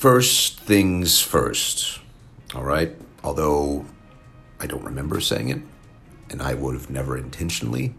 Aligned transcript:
First 0.00 0.58
things 0.58 1.20
first, 1.20 2.00
all 2.54 2.64
right? 2.64 2.96
Although 3.22 3.84
I 4.58 4.66
don't 4.66 4.82
remember 4.82 5.20
saying 5.20 5.50
it, 5.50 5.60
and 6.30 6.40
I 6.40 6.54
would 6.54 6.72
have 6.72 6.88
never 6.88 7.18
intentionally 7.18 7.92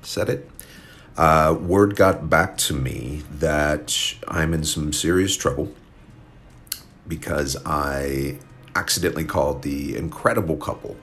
said 0.00 0.30
it. 0.30 0.50
Uh, 1.14 1.54
word 1.60 1.94
got 1.94 2.30
back 2.30 2.56
to 2.56 2.72
me 2.72 3.24
that 3.30 4.14
I'm 4.26 4.54
in 4.54 4.64
some 4.64 4.94
serious 4.94 5.36
trouble 5.36 5.70
because 7.06 7.58
I 7.66 8.38
accidentally 8.74 9.26
called 9.26 9.60
the 9.60 9.94
incredible 9.94 10.56
couple, 10.56 10.96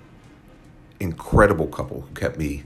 incredible 0.99 1.67
couple 1.67 2.01
who 2.01 2.15
kept 2.15 2.39
me 2.39 2.63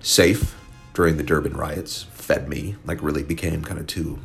safe 0.00 0.56
during 0.94 1.16
the 1.16 1.22
Durban 1.22 1.56
riots, 1.56 2.02
fed 2.10 2.48
me, 2.48 2.74
like 2.84 3.00
really 3.00 3.22
became 3.22 3.62
kind 3.62 3.78
of 3.78 3.86
two 3.86 4.18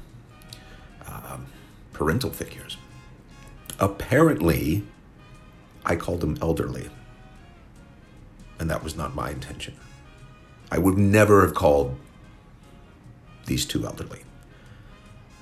parental 1.93 2.31
figures. 2.31 2.77
Apparently, 3.79 4.83
I 5.85 5.95
called 5.95 6.21
them 6.21 6.37
elderly. 6.41 6.89
And 8.59 8.69
that 8.69 8.83
was 8.83 8.95
not 8.95 9.15
my 9.15 9.31
intention. 9.31 9.75
I 10.71 10.77
would 10.77 10.97
never 10.97 11.41
have 11.41 11.53
called 11.53 11.95
these 13.45 13.65
two 13.65 13.85
elderly. 13.85 14.21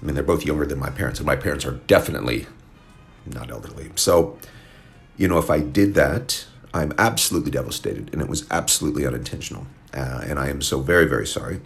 I 0.01 0.05
mean, 0.05 0.15
they're 0.15 0.23
both 0.23 0.45
younger 0.45 0.65
than 0.65 0.79
my 0.79 0.89
parents, 0.89 1.19
and 1.19 1.27
my 1.27 1.35
parents 1.35 1.65
are 1.65 1.73
definitely 1.87 2.47
not 3.25 3.51
elderly. 3.51 3.91
So, 3.95 4.37
you 5.17 5.27
know, 5.27 5.37
if 5.37 5.51
I 5.51 5.59
did 5.59 5.93
that, 5.93 6.45
I'm 6.73 6.93
absolutely 6.97 7.51
devastated, 7.51 8.09
and 8.11 8.21
it 8.21 8.27
was 8.27 8.47
absolutely 8.49 9.05
unintentional. 9.05 9.67
Uh, 9.93 10.21
and 10.25 10.39
I 10.39 10.49
am 10.49 10.61
so 10.61 10.79
very, 10.79 11.05
very 11.05 11.27
sorry. 11.27 11.61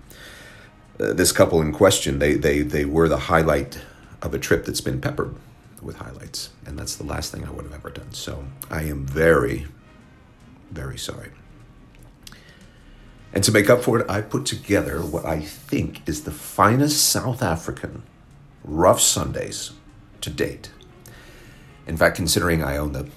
Uh, 1.00 1.14
this 1.14 1.32
couple 1.32 1.62
in 1.62 1.72
question, 1.72 2.20
they, 2.20 2.34
they, 2.34 2.62
they 2.62 2.86
were 2.86 3.08
the 3.08 3.18
highlight 3.18 3.80
of 4.26 4.34
a 4.34 4.40
trip 4.40 4.66
that's 4.66 4.82
been 4.82 5.00
peppered 5.00 5.36
with 5.82 5.98
highlights. 5.98 6.50
And 6.66 6.78
that's 6.78 6.96
the 6.96 7.04
last 7.04 7.32
thing 7.32 7.46
I 7.46 7.52
would 7.52 7.64
have 7.64 7.74
ever 7.74 7.90
done. 7.90 8.12
So 8.12 8.46
I 8.70 8.84
am 8.84 9.06
very, 9.06 9.68
very 10.72 10.98
sorry. 10.98 11.32
And 13.34 13.44
to 13.44 13.52
make 13.52 13.70
up 13.70 13.84
for 13.84 14.00
it, 14.00 14.10
I 14.10 14.22
put 14.22 14.46
together 14.46 15.00
what 15.02 15.26
I 15.26 15.42
think 15.42 16.08
is 16.08 16.24
the 16.24 16.32
finest 16.32 17.04
South 17.10 17.44
African 17.44 18.04
rough 18.64 19.00
Sundays 19.02 19.74
to 20.22 20.30
date. 20.30 20.72
In 21.86 21.98
fact, 21.98 22.16
considering 22.16 22.64
I 22.64 22.78
own 22.78 22.94
the 22.94 23.08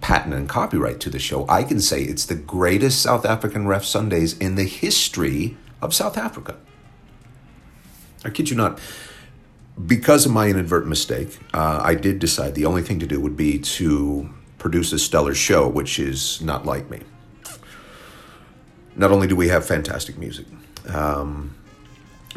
patent 0.00 0.34
and 0.34 0.48
copyright 0.48 1.00
to 1.00 1.10
the 1.10 1.20
show, 1.20 1.46
I 1.48 1.62
can 1.62 1.80
say 1.80 2.02
it's 2.02 2.26
the 2.26 2.34
greatest 2.34 3.00
South 3.00 3.24
African 3.24 3.66
rough 3.66 3.84
Sundays 3.84 4.36
in 4.36 4.56
the 4.56 4.64
history 4.64 5.56
of 5.80 5.94
South 5.94 6.18
Africa. 6.18 6.56
I 8.24 8.30
kid 8.30 8.50
you 8.50 8.56
not. 8.56 8.78
Because 9.86 10.26
of 10.26 10.32
my 10.32 10.48
inadvertent 10.48 10.88
mistake, 10.88 11.38
uh, 11.54 11.80
I 11.82 11.94
did 11.94 12.18
decide 12.18 12.54
the 12.54 12.66
only 12.66 12.82
thing 12.82 13.00
to 13.00 13.06
do 13.06 13.20
would 13.20 13.36
be 13.36 13.58
to 13.58 14.28
produce 14.58 14.92
a 14.92 14.98
stellar 14.98 15.34
show, 15.34 15.66
which 15.66 15.98
is 15.98 16.40
not 16.42 16.66
like 16.66 16.90
me. 16.90 17.00
Not 18.94 19.10
only 19.10 19.26
do 19.26 19.34
we 19.34 19.48
have 19.48 19.64
fantastic 19.64 20.18
music, 20.18 20.46
um, 20.88 21.54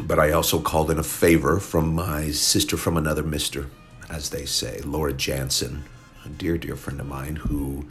but 0.00 0.18
I 0.18 0.32
also 0.32 0.58
called 0.60 0.90
in 0.90 0.98
a 0.98 1.02
favor 1.02 1.60
from 1.60 1.94
my 1.94 2.30
sister 2.30 2.76
from 2.76 2.96
another 2.96 3.22
mister, 3.22 3.68
as 4.08 4.30
they 4.30 4.46
say, 4.46 4.80
Laura 4.80 5.12
Jansen, 5.12 5.84
a 6.24 6.28
dear, 6.30 6.56
dear 6.56 6.74
friend 6.74 7.00
of 7.00 7.06
mine 7.06 7.36
who 7.36 7.86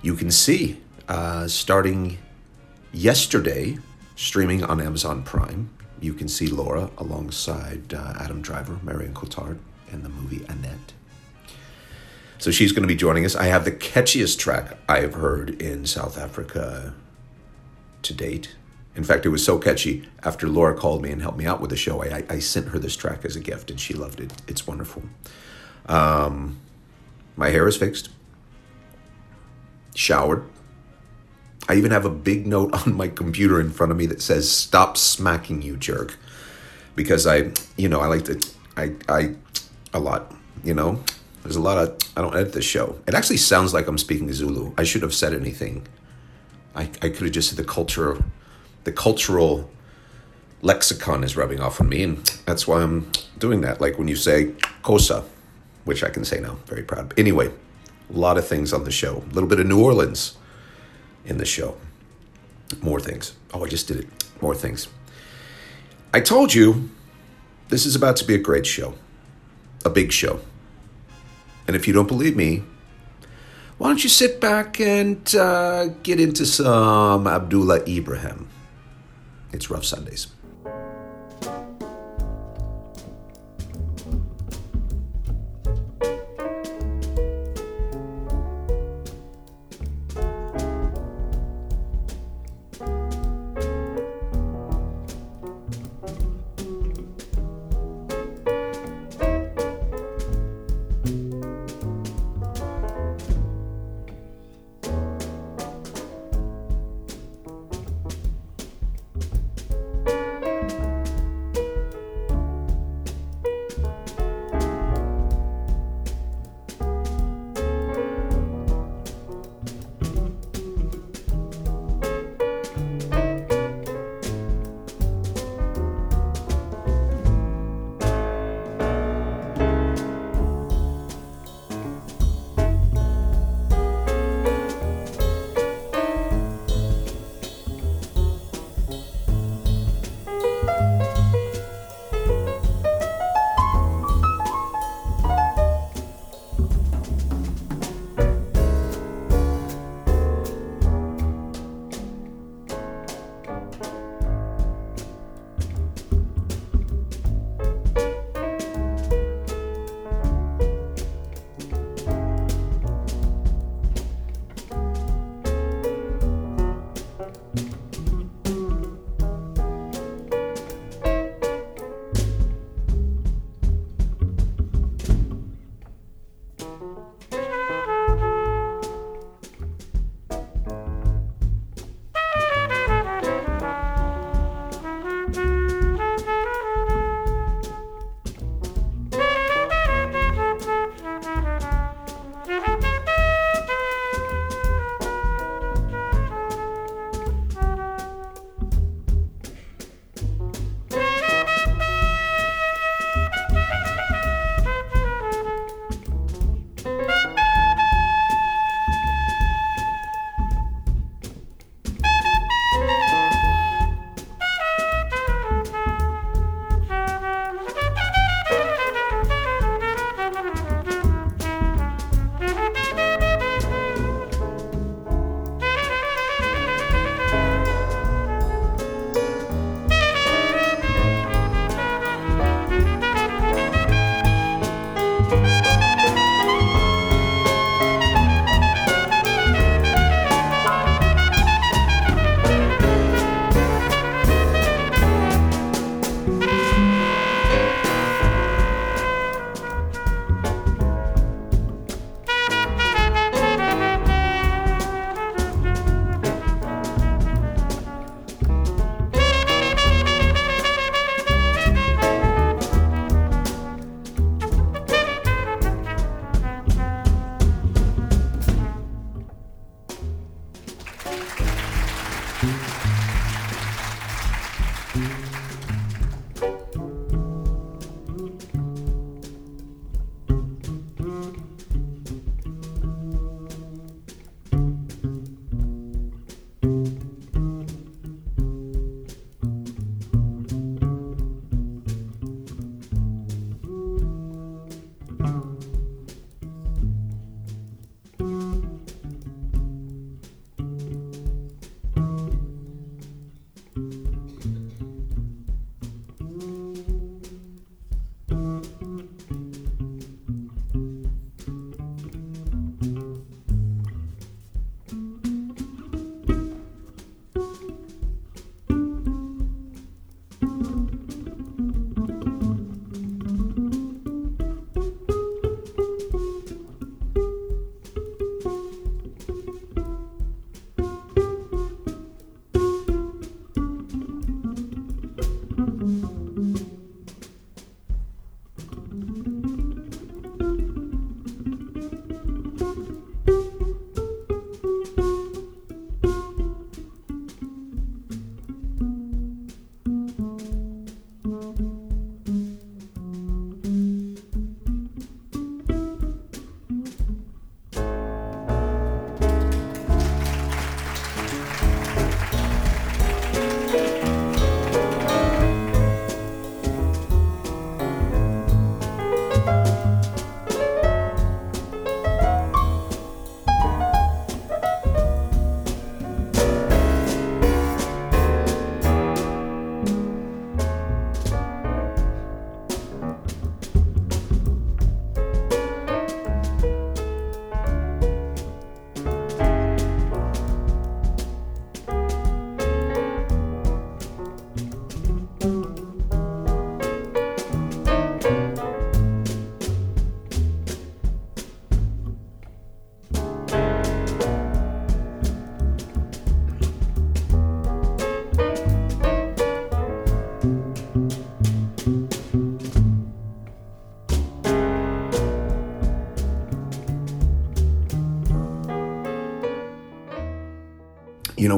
you 0.00 0.14
can 0.14 0.30
see 0.30 0.80
uh, 1.08 1.46
starting 1.46 2.18
yesterday, 2.92 3.78
streaming 4.16 4.64
on 4.64 4.80
Amazon 4.80 5.22
Prime. 5.22 5.68
You 6.02 6.12
can 6.12 6.26
see 6.26 6.48
Laura 6.48 6.90
alongside 6.98 7.94
uh, 7.94 8.14
Adam 8.18 8.42
Driver, 8.42 8.80
Marion 8.82 9.14
Cotillard, 9.14 9.58
in 9.92 10.02
the 10.02 10.08
movie 10.08 10.44
Annette. 10.48 10.92
So 12.38 12.50
she's 12.50 12.72
going 12.72 12.82
to 12.82 12.88
be 12.88 12.96
joining 12.96 13.24
us. 13.24 13.36
I 13.36 13.44
have 13.44 13.64
the 13.64 13.70
catchiest 13.70 14.40
track 14.40 14.76
I've 14.88 15.14
heard 15.14 15.62
in 15.62 15.86
South 15.86 16.18
Africa 16.18 16.92
to 18.02 18.12
date. 18.12 18.56
In 18.96 19.04
fact, 19.04 19.24
it 19.24 19.28
was 19.28 19.44
so 19.44 19.58
catchy. 19.58 20.08
After 20.24 20.48
Laura 20.48 20.74
called 20.74 21.02
me 21.02 21.12
and 21.12 21.22
helped 21.22 21.38
me 21.38 21.46
out 21.46 21.60
with 21.60 21.70
the 21.70 21.76
show, 21.76 22.02
I, 22.02 22.24
I 22.28 22.40
sent 22.40 22.68
her 22.70 22.80
this 22.80 22.96
track 22.96 23.24
as 23.24 23.36
a 23.36 23.40
gift, 23.40 23.70
and 23.70 23.78
she 23.78 23.94
loved 23.94 24.18
it. 24.18 24.32
It's 24.48 24.66
wonderful. 24.66 25.04
Um, 25.86 26.58
my 27.36 27.50
hair 27.50 27.68
is 27.68 27.76
fixed, 27.76 28.10
showered. 29.94 30.42
I 31.68 31.74
even 31.74 31.90
have 31.90 32.04
a 32.04 32.10
big 32.10 32.46
note 32.46 32.72
on 32.86 32.94
my 32.94 33.08
computer 33.08 33.60
in 33.60 33.70
front 33.70 33.92
of 33.92 33.98
me 33.98 34.06
that 34.06 34.22
says 34.22 34.50
"Stop 34.50 34.96
smacking, 34.96 35.62
you 35.62 35.76
jerk," 35.76 36.18
because 36.94 37.26
I, 37.26 37.52
you 37.76 37.88
know, 37.88 38.00
I 38.00 38.06
like 38.06 38.24
to, 38.26 38.40
I, 38.76 38.92
I, 39.08 39.34
a 39.92 40.00
lot. 40.00 40.34
You 40.64 40.74
know, 40.74 41.02
there's 41.42 41.56
a 41.56 41.60
lot 41.60 41.78
of. 41.78 41.96
I 42.16 42.20
don't 42.20 42.34
edit 42.34 42.52
this 42.52 42.64
show. 42.64 42.98
It 43.06 43.14
actually 43.14 43.38
sounds 43.38 43.74
like 43.74 43.86
I'm 43.86 43.98
speaking 43.98 44.32
Zulu. 44.32 44.72
I 44.76 44.84
should 44.84 45.02
have 45.02 45.14
said 45.14 45.34
anything 45.34 45.86
I, 46.74 46.82
I 47.02 47.08
could 47.08 47.22
have 47.22 47.32
just 47.32 47.50
said 47.50 47.58
the 47.58 47.64
culture, 47.64 48.22
the 48.84 48.92
cultural 48.92 49.70
lexicon 50.62 51.24
is 51.24 51.36
rubbing 51.36 51.60
off 51.60 51.80
on 51.80 51.88
me, 51.88 52.02
and 52.02 52.18
that's 52.46 52.66
why 52.66 52.82
I'm 52.82 53.10
doing 53.38 53.60
that. 53.62 53.80
Like 53.80 53.98
when 53.98 54.08
you 54.08 54.16
say 54.16 54.46
Xhosa, 54.82 55.24
which 55.84 56.02
I 56.02 56.08
can 56.08 56.24
say 56.24 56.40
now, 56.40 56.58
very 56.66 56.82
proud. 56.82 57.10
But 57.10 57.18
anyway, 57.18 57.48
a 57.48 58.18
lot 58.18 58.38
of 58.38 58.46
things 58.46 58.72
on 58.72 58.84
the 58.84 58.90
show. 58.90 59.18
A 59.18 59.34
little 59.34 59.48
bit 59.48 59.60
of 59.60 59.66
New 59.66 59.82
Orleans 59.82 60.36
in 61.24 61.38
the 61.38 61.44
show. 61.44 61.76
More 62.80 63.00
things. 63.00 63.34
Oh, 63.52 63.64
I 63.64 63.68
just 63.68 63.88
did 63.88 63.98
it. 63.98 64.08
More 64.40 64.54
things. 64.54 64.88
I 66.14 66.20
told 66.20 66.54
you 66.54 66.90
this 67.68 67.86
is 67.86 67.94
about 67.94 68.16
to 68.16 68.24
be 68.24 68.34
a 68.34 68.38
great 68.38 68.66
show, 68.66 68.94
a 69.84 69.90
big 69.90 70.12
show. 70.12 70.40
And 71.66 71.76
if 71.76 71.86
you 71.86 71.94
don't 71.94 72.08
believe 72.08 72.36
me, 72.36 72.64
why 73.78 73.88
don't 73.88 74.02
you 74.02 74.10
sit 74.10 74.40
back 74.40 74.80
and 74.80 75.34
uh, 75.34 75.86
get 76.02 76.20
into 76.20 76.44
some 76.44 77.26
Abdullah 77.26 77.84
Ibrahim? 77.86 78.48
It's 79.52 79.70
Rough 79.70 79.84
Sundays. 79.84 80.28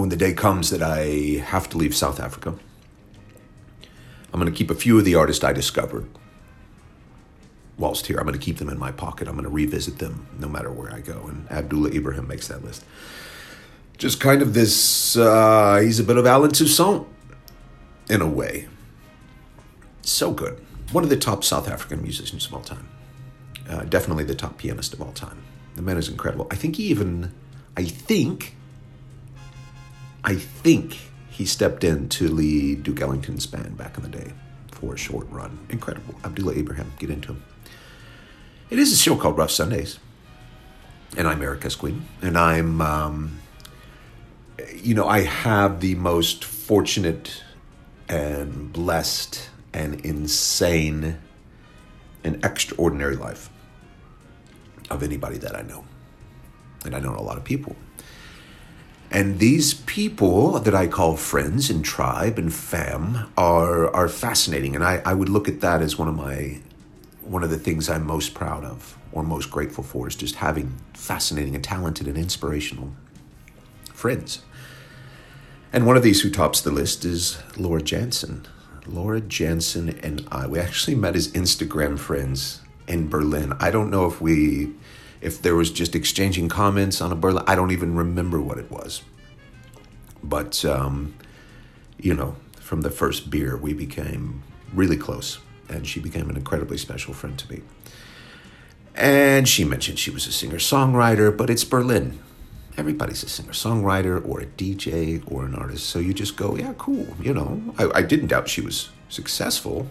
The 0.03 0.17
day 0.17 0.33
comes 0.33 0.71
that 0.71 0.83
I 0.83 1.43
have 1.45 1.69
to 1.71 1.79
leave 1.79 1.95
South 1.95 2.21
Africa, 2.21 2.55
I'm 4.33 4.41
going 4.41 4.53
to 4.53 4.57
keep 4.57 4.71
a 4.71 4.75
few 4.75 4.99
of 4.99 5.05
the 5.05 5.15
artists 5.15 5.45
I 5.45 5.53
discovered 5.53 6.09
whilst 7.79 8.07
here. 8.07 8.19
I'm 8.19 8.25
going 8.25 8.39
to 8.39 8.45
keep 8.45 8.59
them 8.59 8.69
in 8.69 8.79
my 8.79 8.93
pocket. 8.93 9.29
I'm 9.29 9.35
going 9.35 9.45
to 9.45 9.51
revisit 9.51 9.99
them 9.99 10.27
no 10.39 10.49
matter 10.49 10.71
where 10.71 10.93
I 10.93 11.01
go. 11.01 11.27
And 11.29 11.51
Abdullah 11.51 11.91
Ibrahim 11.91 12.27
makes 12.27 12.49
that 12.49 12.65
list. 12.65 12.85
Just 13.97 14.21
kind 14.21 14.43
of 14.43 14.55
this, 14.55 15.17
uh, 15.17 15.79
he's 15.83 16.01
a 16.01 16.05
bit 16.05 16.17
of 16.17 16.27
Allen 16.27 16.51
Toussaint 16.51 17.07
in 18.11 18.21
a 18.21 18.29
way. 18.29 18.69
So 20.03 20.33
good. 20.33 20.65
One 20.93 21.05
of 21.05 21.11
the 21.11 21.17
top 21.17 21.45
South 21.45 21.69
African 21.69 22.03
musicians 22.03 22.47
of 22.47 22.55
all 22.55 22.61
time. 22.61 22.89
Uh, 23.69 23.85
definitely 23.85 24.25
the 24.25 24.35
top 24.35 24.59
pianist 24.59 24.93
of 24.93 25.01
all 25.01 25.13
time. 25.13 25.43
The 25.77 25.83
man 25.83 25.97
is 25.97 26.09
incredible. 26.09 26.47
I 26.51 26.57
think 26.57 26.77
he 26.77 26.85
even, 26.85 27.33
I 27.77 27.85
think, 27.85 28.57
I 30.25 30.37
think 30.37 30.97
he 31.28 31.45
stepped 31.45 31.85
in 31.85 32.09
to 32.11 32.28
lead 32.28 32.83
Duke 32.83 33.02
Ellington's 33.02 33.47
band 33.47 33.76
back 33.76 33.99
in 33.99 34.02
the 34.02 34.09
day 34.09 34.33
for 34.73 34.95
a 34.95 34.97
short 34.97 35.31
run. 35.31 35.59
Incredible. 35.69 36.14
Abdullah 36.25 36.54
Ibrahim, 36.54 36.93
get 36.99 37.11
into 37.11 37.33
him. 37.33 37.45
It 38.71 38.78
is 38.78 38.93
a 38.93 38.97
show 38.97 39.16
called 39.16 39.37
Rough 39.37 39.50
Sundays. 39.50 39.99
And 41.16 41.28
I'm 41.28 41.40
Aric 41.40 41.64
S. 41.64 41.76
Queen. 41.76 42.07
And 42.23 42.38
I'm, 42.38 42.81
um, 42.81 43.40
you 44.75 44.95
know, 44.95 45.07
I 45.07 45.21
have 45.21 45.81
the 45.81 45.95
most 45.95 46.43
fortunate 46.45 47.43
and 48.09 48.73
blessed 48.73 49.50
and 49.75 50.00
insane 50.00 51.19
and 52.25 52.43
extraordinary 52.45 53.16
life 53.16 53.50
of 54.88 55.02
anybody 55.02 55.37
that 55.38 55.54
I 55.54 55.62
know. 55.62 55.85
And 56.85 56.97
I 56.97 57.00
know 57.00 57.14
a 57.14 57.21
lot 57.21 57.37
of 57.37 57.45
people. 57.45 57.76
And 59.14 59.38
these 59.38 59.75
people 59.75 60.59
that 60.59 60.75
I 60.75 60.88
call 60.88 61.16
friends 61.16 61.71
and 61.71 61.85
tribe 61.85 62.37
and 62.37 62.52
fam 62.52 63.30
are 63.38 63.88
are 63.94 64.09
fascinating. 64.09 64.75
And 64.75 64.83
I, 64.83 65.00
I 65.06 65.14
would 65.14 65.28
look 65.28 65.49
at 65.49 65.61
that 65.61 65.80
as 65.80 65.97
one 65.97 66.09
of 66.09 66.16
my 66.16 66.59
one 67.23 67.44
of 67.44 67.50
the 67.50 67.59
things 67.59 67.88
I'm 67.88 68.04
most 68.04 68.35
proud 68.35 68.64
of 68.64 68.99
or 69.12 69.23
most 69.23 69.52
grateful 69.52 69.85
for 69.85 70.09
is 70.09 70.16
just 70.16 70.35
having 70.37 70.75
fascinating 70.94 71.54
and 71.54 71.62
talented 71.62 72.09
and 72.09 72.18
inspirational 72.18 72.90
friends. 73.92 74.42
And 75.73 75.87
one 75.87 75.97
of 75.97 76.02
these 76.02 76.23
who 76.23 76.30
tops 76.30 76.61
the 76.61 76.73
list 76.73 77.04
is 77.04 77.38
Laura 77.56 77.83
Jansen. 77.83 78.47
Laura 78.85 79.21
Jansen 79.21 79.90
and 80.02 80.26
I, 80.30 80.49
we 80.49 80.59
actually 80.59 80.97
met 80.97 81.14
as 81.14 81.28
Instagram 81.28 81.99
friends 81.99 82.62
in 82.88 83.09
Berlin. 83.09 83.52
I 83.61 83.71
don't 83.71 83.90
know 83.90 84.06
if 84.06 84.21
we, 84.21 84.73
if 85.25 85.40
there 85.40 85.57
was 85.57 85.71
just 85.71 85.95
exchanging 85.97 86.50
comments 86.50 87.00
on 87.00 87.11
a 87.11 87.14
Berlin, 87.14 87.43
I 87.47 87.54
don't 87.54 87.71
even 87.71 87.97
remember 87.97 88.40
what 88.40 88.59
it 88.59 88.71
was. 88.71 89.02
But, 90.23 90.62
um, 90.66 91.14
you 91.99 92.12
know, 92.12 92.37
from 92.61 92.83
the 92.83 92.90
first 92.90 93.31
beer, 93.31 93.57
we 93.57 93.73
became 93.73 94.43
really 94.75 94.99
close 94.99 95.38
and 95.71 95.87
she 95.87 95.99
became 95.99 96.28
an 96.28 96.37
incredibly 96.37 96.76
special 96.76 97.14
friend 97.14 97.38
to 97.38 97.50
me. 97.50 97.62
And 98.95 99.49
she 99.49 99.64
mentioned 99.64 99.99
she 99.99 100.11
was 100.11 100.26
a 100.26 100.33
singer 100.33 100.59
songwriter, 100.59 101.35
but 101.35 101.49
it's 101.49 101.64
Berlin. 101.64 102.21
Everybody's 102.76 103.23
a 103.23 103.28
singer 103.28 103.52
songwriter 103.52 104.23
or 104.28 104.40
a 104.40 104.47
DJ 104.47 105.23
or 105.26 105.47
an 105.47 105.54
artist. 105.54 105.87
So 105.87 106.00
you 106.00 106.12
just 106.12 106.37
go, 106.37 106.54
yeah, 106.54 106.75
cool. 106.76 107.07
You 107.19 107.33
know, 107.33 107.75
I, 107.78 108.00
I 108.00 108.02
didn't 108.02 108.26
doubt 108.28 108.50
she 108.50 108.61
was 108.61 108.90
successful. 109.09 109.88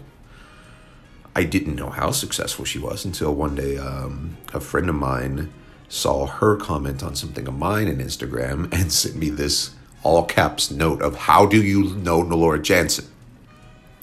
I 1.36 1.44
didn't 1.44 1.74
know 1.74 1.90
how 1.90 2.12
successful 2.12 2.64
she 2.64 2.78
was 2.78 3.04
until 3.04 3.34
one 3.34 3.54
day 3.56 3.76
um, 3.76 4.36
a 4.52 4.60
friend 4.60 4.88
of 4.88 4.94
mine 4.94 5.52
saw 5.88 6.26
her 6.26 6.56
comment 6.56 7.02
on 7.02 7.14
something 7.14 7.46
of 7.48 7.54
mine 7.54 7.88
in 7.88 7.98
Instagram 7.98 8.72
and 8.72 8.92
sent 8.92 9.16
me 9.16 9.30
this 9.30 9.74
all 10.02 10.24
caps 10.24 10.70
note 10.70 11.02
of 11.02 11.16
how 11.16 11.46
do 11.46 11.62
you 11.62 11.94
know 11.96 12.20
Laura 12.20 12.60
Jansen? 12.60 13.06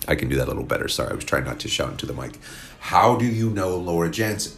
I 0.08 0.16
can 0.16 0.30
do 0.30 0.36
that 0.38 0.48
a 0.48 0.52
little 0.52 0.64
better. 0.64 0.88
Sorry, 0.88 1.12
I 1.12 1.14
was 1.14 1.24
trying 1.24 1.46
not 1.46 1.60
to 1.60 1.68
shout 1.68 1.92
into 1.92 2.06
the 2.06 2.14
mic. 2.14 2.40
How 2.80 3.16
do 3.16 3.26
you 3.26 3.50
know 3.50 3.78
Laura 3.78 4.10
Jansen? 4.10 4.58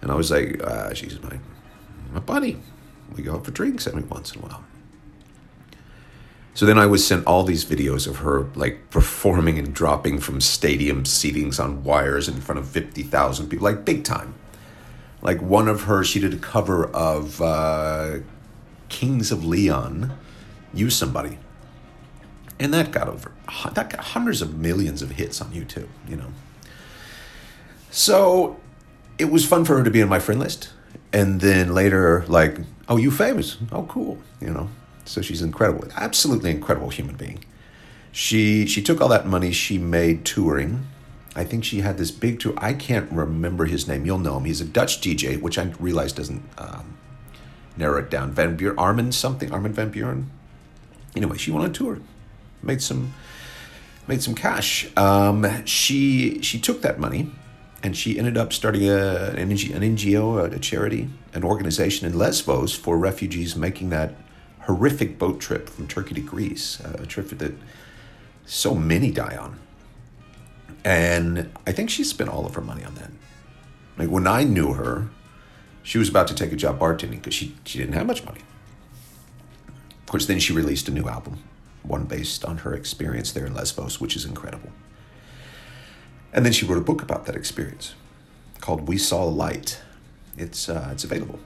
And 0.00 0.10
I 0.10 0.14
was 0.14 0.30
like, 0.30 0.62
uh, 0.62 0.94
she's 0.94 1.20
my, 1.22 1.38
my 2.12 2.20
buddy. 2.20 2.58
We 3.14 3.22
go 3.22 3.34
out 3.34 3.44
for 3.44 3.50
drinks 3.50 3.86
every 3.86 4.02
once 4.02 4.34
in 4.34 4.40
a 4.40 4.46
while. 4.46 4.64
So 6.58 6.66
then 6.66 6.76
I 6.76 6.86
was 6.86 7.06
sent 7.06 7.24
all 7.24 7.44
these 7.44 7.64
videos 7.64 8.08
of 8.08 8.16
her 8.16 8.48
like 8.56 8.90
performing 8.90 9.60
and 9.60 9.72
dropping 9.72 10.18
from 10.18 10.40
stadium 10.40 11.04
seatings 11.04 11.62
on 11.62 11.84
wires 11.84 12.26
in 12.26 12.40
front 12.40 12.58
of 12.58 12.66
50,000 12.66 13.48
people, 13.48 13.64
like 13.64 13.84
big 13.84 14.02
time. 14.02 14.34
Like 15.22 15.40
one 15.40 15.68
of 15.68 15.82
her, 15.82 16.02
she 16.02 16.18
did 16.18 16.34
a 16.34 16.38
cover 16.38 16.86
of 16.86 17.40
uh, 17.40 18.16
Kings 18.88 19.30
of 19.30 19.44
Leon, 19.44 20.18
Use 20.74 20.96
Somebody 20.96 21.38
and 22.58 22.74
that 22.74 22.90
got 22.90 23.06
over 23.06 23.30
that 23.72 23.90
got 23.90 24.00
hundreds 24.00 24.42
of 24.42 24.58
millions 24.58 25.00
of 25.00 25.12
hits 25.12 25.40
on 25.40 25.52
YouTube. 25.52 25.86
You 26.08 26.16
know, 26.16 26.32
so 27.92 28.58
it 29.16 29.26
was 29.26 29.46
fun 29.46 29.64
for 29.64 29.78
her 29.78 29.84
to 29.84 29.90
be 29.92 30.02
on 30.02 30.08
my 30.08 30.18
friend 30.18 30.40
list, 30.40 30.70
and 31.12 31.40
then 31.40 31.72
later, 31.72 32.24
like, 32.26 32.58
oh, 32.88 32.96
you 32.96 33.12
famous? 33.12 33.58
Oh, 33.70 33.84
cool. 33.84 34.18
You 34.40 34.50
know, 34.50 34.70
so 35.08 35.22
she's 35.22 35.42
incredible, 35.42 35.88
absolutely 35.96 36.50
incredible 36.50 36.90
human 36.90 37.16
being. 37.16 37.44
She 38.12 38.66
she 38.66 38.82
took 38.82 39.00
all 39.00 39.08
that 39.08 39.26
money 39.26 39.52
she 39.52 39.78
made 39.78 40.24
touring. 40.24 40.86
I 41.36 41.44
think 41.44 41.64
she 41.64 41.80
had 41.80 41.98
this 41.98 42.10
big 42.10 42.40
tour. 42.40 42.54
I 42.56 42.72
can't 42.72 43.10
remember 43.12 43.66
his 43.66 43.86
name. 43.86 44.04
You'll 44.06 44.18
know 44.18 44.38
him. 44.38 44.44
He's 44.44 44.60
a 44.60 44.64
Dutch 44.64 45.00
DJ, 45.00 45.40
which 45.40 45.58
I 45.58 45.64
realize 45.78 46.12
doesn't 46.12 46.42
um, 46.58 46.96
narrow 47.76 47.98
it 47.98 48.10
down. 48.10 48.32
Van 48.32 48.56
Buuren, 48.56 48.74
Armin 48.78 49.12
something, 49.12 49.52
Armin 49.52 49.72
Van 49.72 49.92
Buuren. 49.92 50.24
Anyway, 51.14 51.36
she 51.36 51.50
went 51.50 51.64
on 51.64 51.72
tour 51.72 52.00
made 52.62 52.82
some 52.82 53.14
made 54.06 54.22
some 54.22 54.34
cash. 54.34 54.88
Um, 54.96 55.64
she 55.64 56.40
she 56.42 56.58
took 56.58 56.82
that 56.82 56.98
money 56.98 57.30
and 57.82 57.96
she 57.96 58.18
ended 58.18 58.36
up 58.36 58.52
starting 58.52 58.88
a, 58.88 59.34
an, 59.36 59.50
NGO, 59.50 60.52
a 60.52 60.58
charity, 60.58 61.08
an 61.32 61.44
organization 61.44 62.06
in 62.06 62.18
Lesbos 62.18 62.74
for 62.74 62.98
refugees 62.98 63.54
making 63.54 63.90
that 63.90 64.14
horrific 64.68 65.18
boat 65.18 65.40
trip 65.40 65.68
from 65.68 65.88
Turkey 65.88 66.14
to 66.14 66.20
Greece, 66.20 66.78
a 66.80 67.06
trip 67.06 67.30
that 67.30 67.54
so 68.44 68.74
many 68.74 69.10
die 69.10 69.36
on. 69.36 69.58
And 70.84 71.50
I 71.66 71.72
think 71.72 71.88
she 71.88 72.04
spent 72.04 72.28
all 72.28 72.44
of 72.44 72.54
her 72.54 72.60
money 72.60 72.84
on 72.84 72.94
that. 72.96 73.10
Like 73.96 74.10
when 74.10 74.26
I 74.26 74.44
knew 74.44 74.74
her, 74.74 75.08
she 75.82 75.96
was 75.96 76.10
about 76.10 76.28
to 76.28 76.34
take 76.34 76.52
a 76.52 76.56
job 76.56 76.78
bartending 76.78 77.12
because 77.12 77.32
she, 77.32 77.56
she 77.64 77.78
didn't 77.78 77.94
have 77.94 78.06
much 78.06 78.24
money. 78.24 78.42
Of 80.02 80.06
course, 80.06 80.26
then 80.26 80.38
she 80.38 80.52
released 80.52 80.86
a 80.88 80.92
new 80.92 81.08
album 81.08 81.42
one 81.82 82.04
based 82.04 82.44
on 82.44 82.58
her 82.58 82.74
experience 82.74 83.32
there 83.32 83.46
in 83.46 83.54
Lesbos, 83.54 83.98
which 84.00 84.14
is 84.14 84.26
incredible. 84.26 84.70
And 86.32 86.44
then 86.44 86.52
she 86.52 86.66
wrote 86.66 86.76
a 86.76 86.82
book 86.82 87.00
about 87.00 87.24
that 87.24 87.34
experience 87.34 87.94
called 88.60 88.86
We 88.86 88.98
Saw 88.98 89.24
Light. 89.24 89.80
It's, 90.36 90.68
uh, 90.68 90.90
it's 90.92 91.04
available, 91.04 91.40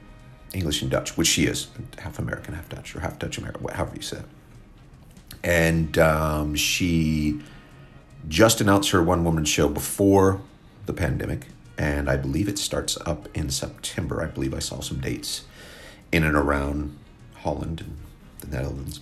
English 0.54 0.82
and 0.82 0.90
Dutch, 0.90 1.16
which 1.16 1.28
she 1.28 1.44
is, 1.44 1.68
half 1.99 2.18
American, 2.18 2.54
half 2.54 2.68
Dutch, 2.68 2.94
or 2.94 3.00
half 3.00 3.18
Dutch 3.18 3.38
American, 3.38 3.66
however 3.68 3.97
you 3.97 4.02
say 4.02 4.18
it. 4.18 4.25
And 5.42 5.99
um, 5.99 6.54
she 6.54 7.40
just 8.28 8.61
announced 8.61 8.90
her 8.90 9.02
one 9.02 9.25
woman 9.25 9.44
show 9.44 9.68
before 9.68 10.40
the 10.87 10.92
pandemic, 10.92 11.47
and 11.78 12.09
I 12.09 12.16
believe 12.16 12.49
it 12.49 12.59
starts 12.59 12.99
up 13.06 13.28
in 13.37 13.50
September. 13.50 14.23
I 14.23 14.26
believe 14.26 14.54
I 14.54 14.59
saw 14.59 14.80
some 14.80 15.00
dates 15.00 15.44
in 16.12 16.25
and 16.25 16.37
around 16.37 16.97
Holland 17.37 17.80
and 17.80 17.97
the 18.40 18.56
Netherlands 18.56 19.00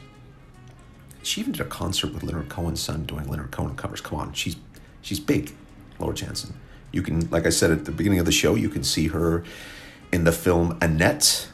she 1.23 1.40
even 1.40 1.52
did 1.52 1.61
a 1.61 1.66
concert 1.66 2.12
with 2.12 2.23
Leonard 2.23 2.49
Cohen's 2.49 2.80
son 2.80 3.04
doing 3.04 3.28
Leonard 3.28 3.50
Cohen 3.50 3.76
covers. 3.76 4.00
Come 4.00 4.19
on, 4.19 4.33
she's 4.33 4.57
she's 5.02 5.21
big, 5.21 5.54
Laura 5.99 6.14
Jansen. 6.14 6.54
You 6.92 7.02
can, 7.02 7.30
like 7.30 7.47
I 7.47 7.50
said 7.50 7.71
at 7.71 7.85
the 7.85 7.92
beginning 7.92 8.19
of 8.19 8.26
the 8.26 8.33
show, 8.33 8.54
you 8.54 8.69
can 8.69 8.83
see 8.83 9.09
her 9.09 9.45
in 10.12 10.25
the 10.25 10.33
film 10.33 10.76
Annette 10.81 11.49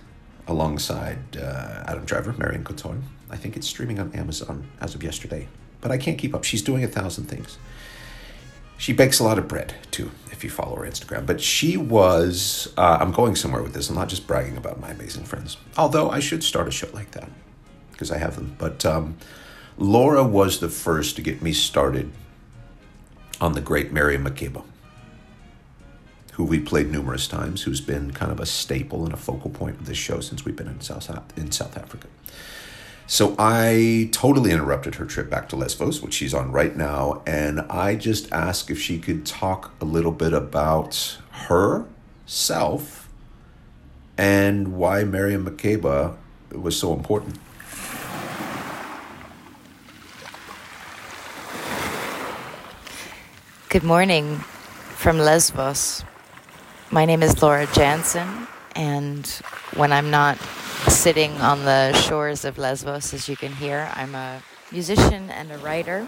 alongside 0.47 1.37
uh, 1.37 1.85
Adam 1.87 2.05
Driver, 2.05 2.35
Marion 2.39 2.65
Cotillard. 2.65 3.03
I 3.31 3.37
think 3.37 3.57
it's 3.57 3.67
streaming 3.67 3.99
on 3.99 4.13
Amazon 4.15 4.69
as 4.81 4.95
of 4.95 5.03
yesterday, 5.03 5.49
but 5.81 5.91
I 5.91 5.99
can't 5.99 6.19
keep 6.19 6.35
up. 6.35 6.45
She's 6.45 6.63
doing 6.63 6.85
a 6.85 6.89
thousand 6.89 7.25
things. 7.25 7.59
She 8.79 8.93
bakes 8.93 9.19
a 9.19 9.25
lot 9.25 9.39
of 9.39 9.49
bread 9.49 9.75
too, 9.91 10.11
if 10.31 10.45
you 10.45 10.51
follow 10.51 10.77
her 10.77 10.85
Instagram. 10.85 11.27
But 11.27 11.41
she 11.41 11.77
was, 11.77 12.73
uh, 12.77 12.99
I'm 13.01 13.11
going 13.11 13.35
somewhere 13.35 13.63
with 13.63 13.73
this. 13.73 13.89
I'm 13.89 13.97
not 13.97 14.09
just 14.09 14.27
bragging 14.27 14.57
about 14.57 14.79
my 14.81 14.91
amazing 14.91 15.25
friends, 15.25 15.57
although 15.77 16.11
I 16.11 16.21
should 16.21 16.45
start 16.45 16.69
a 16.69 16.71
show 16.71 16.89
like 16.93 17.13
that 17.13 17.31
because 17.91 18.11
I 18.11 18.19
have 18.19 18.37
them. 18.37 18.55
But 18.59 18.85
um, 18.85 19.17
Laura 19.79 20.23
was 20.23 20.61
the 20.61 20.69
first 20.69 21.17
to 21.17 21.23
get 21.23 21.43
me 21.43 21.53
started 21.53 22.13
on 23.41 23.53
the 23.53 23.61
great 23.61 23.93
Miriam 23.93 24.25
Makeba, 24.25 24.63
who 26.37 26.45
we 26.45 26.61
played 26.61 26.90
numerous 26.90 27.26
times, 27.26 27.62
who's 27.62 27.81
been 27.81 28.11
kind 28.11 28.31
of 28.31 28.38
a 28.38 28.45
staple 28.45 29.05
and 29.07 29.14
a 29.14 29.16
focal 29.16 29.49
point 29.49 29.81
of 29.81 29.87
this 29.87 29.97
show 29.97 30.21
since 30.21 30.45
we've 30.45 30.55
been 30.55 30.69
in 30.69 30.78
South 30.83 31.11
in 31.35 31.50
South 31.50 31.78
Africa. 31.78 32.09
So 33.07 33.35
I 33.38 34.11
totally 34.12 34.50
interrupted 34.50 34.97
her 34.97 35.07
trip 35.07 35.31
back 35.31 35.49
to 35.49 35.57
Lesbos, 35.57 36.02
which 36.02 36.12
she's 36.12 36.35
on 36.35 36.52
right 36.52 36.76
now, 36.76 37.23
and 37.26 37.61
I 37.71 37.95
just 37.95 38.31
asked 38.33 38.71
if 38.71 38.78
she 38.78 38.99
could 38.99 39.25
talk 39.25 39.73
a 39.81 39.87
little 39.87 40.12
bit 40.12 40.35
about 40.35 41.16
herself 41.49 43.09
and 44.19 44.76
why 44.76 45.05
Miriam 45.05 45.47
Makeba 45.47 46.16
was 46.52 46.78
so 46.78 46.93
important. 46.93 47.38
Good 53.71 53.85
morning 53.85 54.37
from 54.97 55.19
Lesbos. 55.19 56.05
My 56.93 57.05
name 57.05 57.25
is 57.25 57.43
Laura 57.43 57.66
Jansen, 57.73 58.47
and 58.76 59.26
when 59.75 59.93
I'm 59.93 60.12
not 60.12 60.38
sitting 60.88 61.33
on 61.40 61.64
the 61.64 61.93
shores 61.93 62.45
of 62.45 62.59
Lesbos, 62.59 63.12
as 63.12 63.28
you 63.28 63.37
can 63.37 63.52
hear, 63.52 63.90
I'm 63.95 64.14
a 64.14 64.40
musician 64.71 65.28
and 65.31 65.50
a 65.50 65.59
writer. 65.59 66.07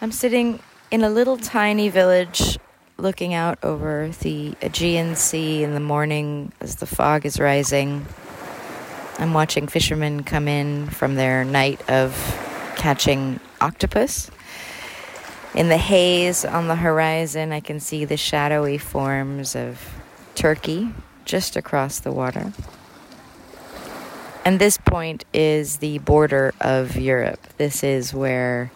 I'm 0.00 0.10
sitting 0.10 0.60
in 0.90 1.04
a 1.04 1.10
little 1.10 1.36
tiny 1.36 1.90
village 1.90 2.58
looking 2.96 3.34
out 3.34 3.58
over 3.62 4.08
the 4.20 4.54
Aegean 4.62 5.14
Sea 5.14 5.62
in 5.62 5.74
the 5.74 5.80
morning 5.80 6.50
as 6.60 6.76
the 6.76 6.86
fog 6.86 7.26
is 7.26 7.38
rising. 7.38 8.06
I'm 9.18 9.34
watching 9.34 9.68
fishermen 9.68 10.22
come 10.22 10.48
in 10.48 10.88
from 10.88 11.16
their 11.16 11.44
night 11.44 11.86
of 11.90 12.14
catching 12.76 13.40
octopus. 13.60 14.30
In 15.54 15.68
the 15.68 15.76
haze 15.76 16.44
on 16.44 16.68
the 16.68 16.76
horizon, 16.76 17.52
I 17.52 17.60
can 17.60 17.80
see 17.80 18.04
the 18.04 18.16
shadowy 18.16 18.78
forms 18.78 19.56
of 19.56 19.80
Turkey 20.34 20.94
just 21.24 21.56
across 21.56 21.98
the 21.98 22.12
water. 22.12 22.52
And 24.44 24.58
this 24.58 24.78
point 24.78 25.24
is 25.34 25.78
the 25.78 25.98
border 25.98 26.54
of 26.60 26.96
Europe. 26.96 27.40
This 27.56 27.82
is 27.82 28.14
where 28.14 28.70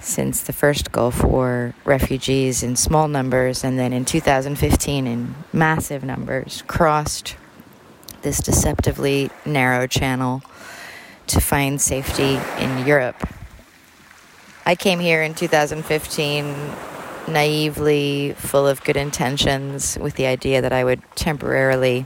since 0.00 0.40
the 0.40 0.52
first 0.52 0.92
Gulf 0.92 1.22
War, 1.22 1.74
refugees 1.84 2.62
in 2.62 2.76
small 2.76 3.08
numbers 3.08 3.62
and 3.62 3.78
then 3.78 3.92
in 3.92 4.04
2015 4.04 5.06
in 5.06 5.34
massive 5.52 6.02
numbers 6.02 6.62
crossed 6.66 7.36
this 8.22 8.38
deceptively 8.38 9.30
narrow 9.44 9.86
channel 9.86 10.42
to 11.26 11.40
find 11.40 11.80
safety 11.80 12.40
in 12.58 12.86
Europe. 12.86 13.28
I 14.68 14.74
came 14.74 15.00
here 15.00 15.22
in 15.22 15.32
2015 15.32 16.54
naively 17.26 18.34
full 18.34 18.68
of 18.68 18.84
good 18.84 18.98
intentions 18.98 19.96
with 19.98 20.16
the 20.16 20.26
idea 20.26 20.60
that 20.60 20.74
I 20.74 20.84
would 20.84 21.00
temporarily 21.14 22.04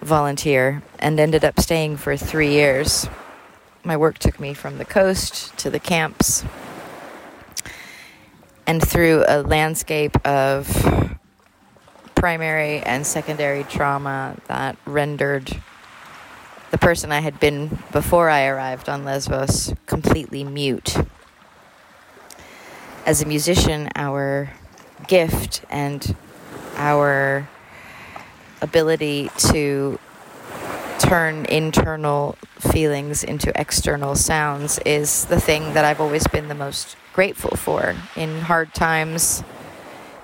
volunteer 0.00 0.84
and 1.00 1.18
ended 1.18 1.44
up 1.44 1.58
staying 1.58 1.96
for 1.96 2.16
three 2.16 2.52
years. 2.52 3.08
My 3.82 3.96
work 3.96 4.20
took 4.20 4.38
me 4.38 4.54
from 4.54 4.78
the 4.78 4.84
coast 4.84 5.58
to 5.58 5.68
the 5.68 5.80
camps 5.80 6.44
and 8.64 8.80
through 8.80 9.24
a 9.26 9.42
landscape 9.42 10.16
of 10.24 10.68
primary 12.14 12.78
and 12.82 13.04
secondary 13.04 13.64
trauma 13.64 14.36
that 14.46 14.76
rendered 14.86 15.60
the 16.70 16.78
person 16.78 17.10
I 17.10 17.18
had 17.18 17.40
been 17.40 17.80
before 17.90 18.30
I 18.30 18.46
arrived 18.46 18.88
on 18.88 19.04
Lesbos 19.04 19.74
completely 19.86 20.44
mute. 20.44 20.96
As 23.08 23.22
a 23.22 23.24
musician, 23.24 23.88
our 23.96 24.50
gift 25.06 25.62
and 25.70 26.14
our 26.76 27.48
ability 28.60 29.30
to 29.48 29.98
turn 30.98 31.46
internal 31.46 32.36
feelings 32.58 33.24
into 33.24 33.50
external 33.58 34.14
sounds 34.14 34.78
is 34.84 35.24
the 35.24 35.40
thing 35.40 35.72
that 35.72 35.86
I've 35.86 36.02
always 36.02 36.26
been 36.26 36.48
the 36.48 36.54
most 36.54 36.98
grateful 37.14 37.56
for 37.56 37.96
in 38.14 38.42
hard 38.42 38.74
times, 38.74 39.42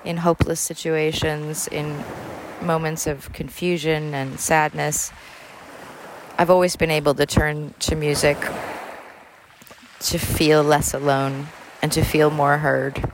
in 0.03 0.17
hopeless 0.17 0.59
situations, 0.59 1.67
in 1.67 2.03
moments 2.61 3.07
of 3.07 3.33
confusion 3.33 4.13
and 4.13 4.39
sadness. 4.39 5.11
I've 6.37 6.51
always 6.51 6.75
been 6.75 6.91
able 6.91 7.15
to 7.15 7.25
turn 7.25 7.73
to 7.79 7.95
music 7.95 8.37
to 10.01 10.19
feel 10.19 10.61
less 10.61 10.93
alone 10.93 11.47
and 11.85 11.91
to 11.91 12.03
feel 12.03 12.31
more 12.31 12.57
heard. 12.57 13.11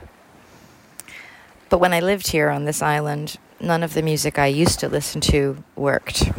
But 1.68 1.76
when 1.76 1.92
I 1.92 2.00
lived 2.00 2.28
here 2.28 2.48
on 2.48 2.64
this 2.64 2.80
island, 2.80 3.36
none 3.60 3.82
of 3.82 3.92
the 3.92 4.00
music 4.00 4.38
I 4.38 4.46
used 4.46 4.80
to 4.80 4.88
listen 4.88 5.20
to 5.32 5.62
worked. 5.76 6.32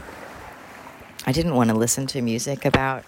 I 1.28 1.32
didn't 1.32 1.54
want 1.54 1.70
to 1.70 1.76
listen 1.76 2.08
to 2.08 2.24
music 2.24 2.66
about, 2.66 3.04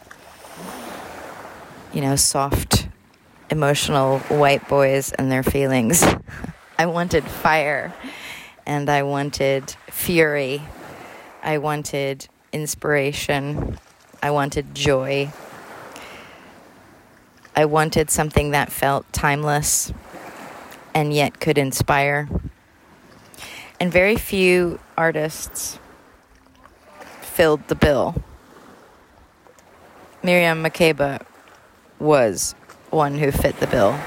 you 1.91 2.01
know, 2.01 2.15
soft 2.15 2.87
emotional 3.49 4.19
white 4.29 4.69
boys 4.69 5.11
and 5.13 5.31
their 5.31 5.41
feelings. 5.41 6.05
I 6.77 6.85
wanted 6.85 7.23
fire 7.23 7.95
and 8.67 8.87
I 8.91 9.01
wanted 9.01 9.71
fury. 9.89 10.61
I 11.41 11.57
wanted 11.57 12.27
inspiration. 12.53 13.79
I 14.21 14.29
wanted 14.29 14.75
joy. 14.75 15.31
I 17.55 17.65
wanted 17.65 18.09
something 18.09 18.51
that 18.51 18.71
felt 18.71 19.11
timeless 19.13 19.93
and 20.93 21.13
yet 21.13 21.39
could 21.39 21.57
inspire. 21.57 22.27
And 23.79 23.91
very 23.91 24.17
few 24.17 24.79
artists 24.97 25.79
filled 27.21 27.67
the 27.67 27.75
bill. 27.75 28.15
Miriam 30.21 30.63
Makeba 30.63 31.25
was 31.99 32.55
one 32.89 33.17
who 33.17 33.31
fit 33.31 33.59
the 33.59 33.67
bill. 33.67 33.97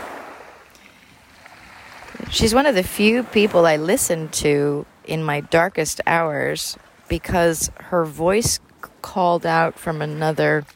She's 2.31 2.55
one 2.55 2.67
of 2.67 2.75
the 2.75 2.83
few 2.83 3.23
people 3.23 3.65
I 3.65 3.77
listen 3.77 4.29
to 4.31 4.85
in 5.05 5.23
my 5.23 5.41
darkest 5.41 6.01
hours 6.07 6.77
because 7.09 7.71
her 7.77 8.05
voice 8.05 8.61
called 9.01 9.47
out 9.47 9.79
from 9.79 10.03
another 10.03 10.67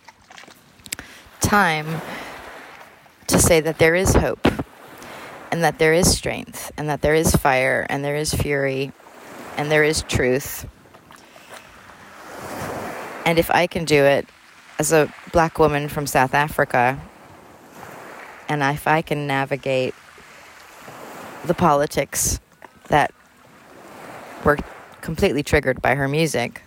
time 1.40 2.00
to 3.32 3.38
say 3.38 3.60
that 3.60 3.78
there 3.78 3.94
is 3.94 4.14
hope 4.14 4.46
and 5.50 5.64
that 5.64 5.78
there 5.78 5.92
is 5.94 6.16
strength 6.16 6.70
and 6.76 6.88
that 6.88 7.02
there 7.02 7.14
is 7.14 7.34
fire 7.34 7.86
and 7.88 8.04
there 8.04 8.16
is 8.16 8.32
fury 8.34 8.92
and 9.56 9.70
there 9.70 9.84
is 9.84 10.02
truth. 10.02 10.66
And 13.24 13.38
if 13.38 13.50
I 13.50 13.66
can 13.66 13.84
do 13.84 14.04
it 14.04 14.28
as 14.78 14.92
a 14.92 15.12
black 15.32 15.58
woman 15.58 15.88
from 15.88 16.06
South 16.06 16.34
Africa, 16.34 17.00
and 18.48 18.62
if 18.62 18.86
I 18.86 19.00
can 19.00 19.26
navigate 19.26 19.94
the 21.46 21.54
politics 21.54 22.40
that 22.88 23.12
were 24.44 24.58
completely 25.00 25.42
triggered 25.42 25.80
by 25.80 25.94
her 25.94 26.08
music, 26.08 26.62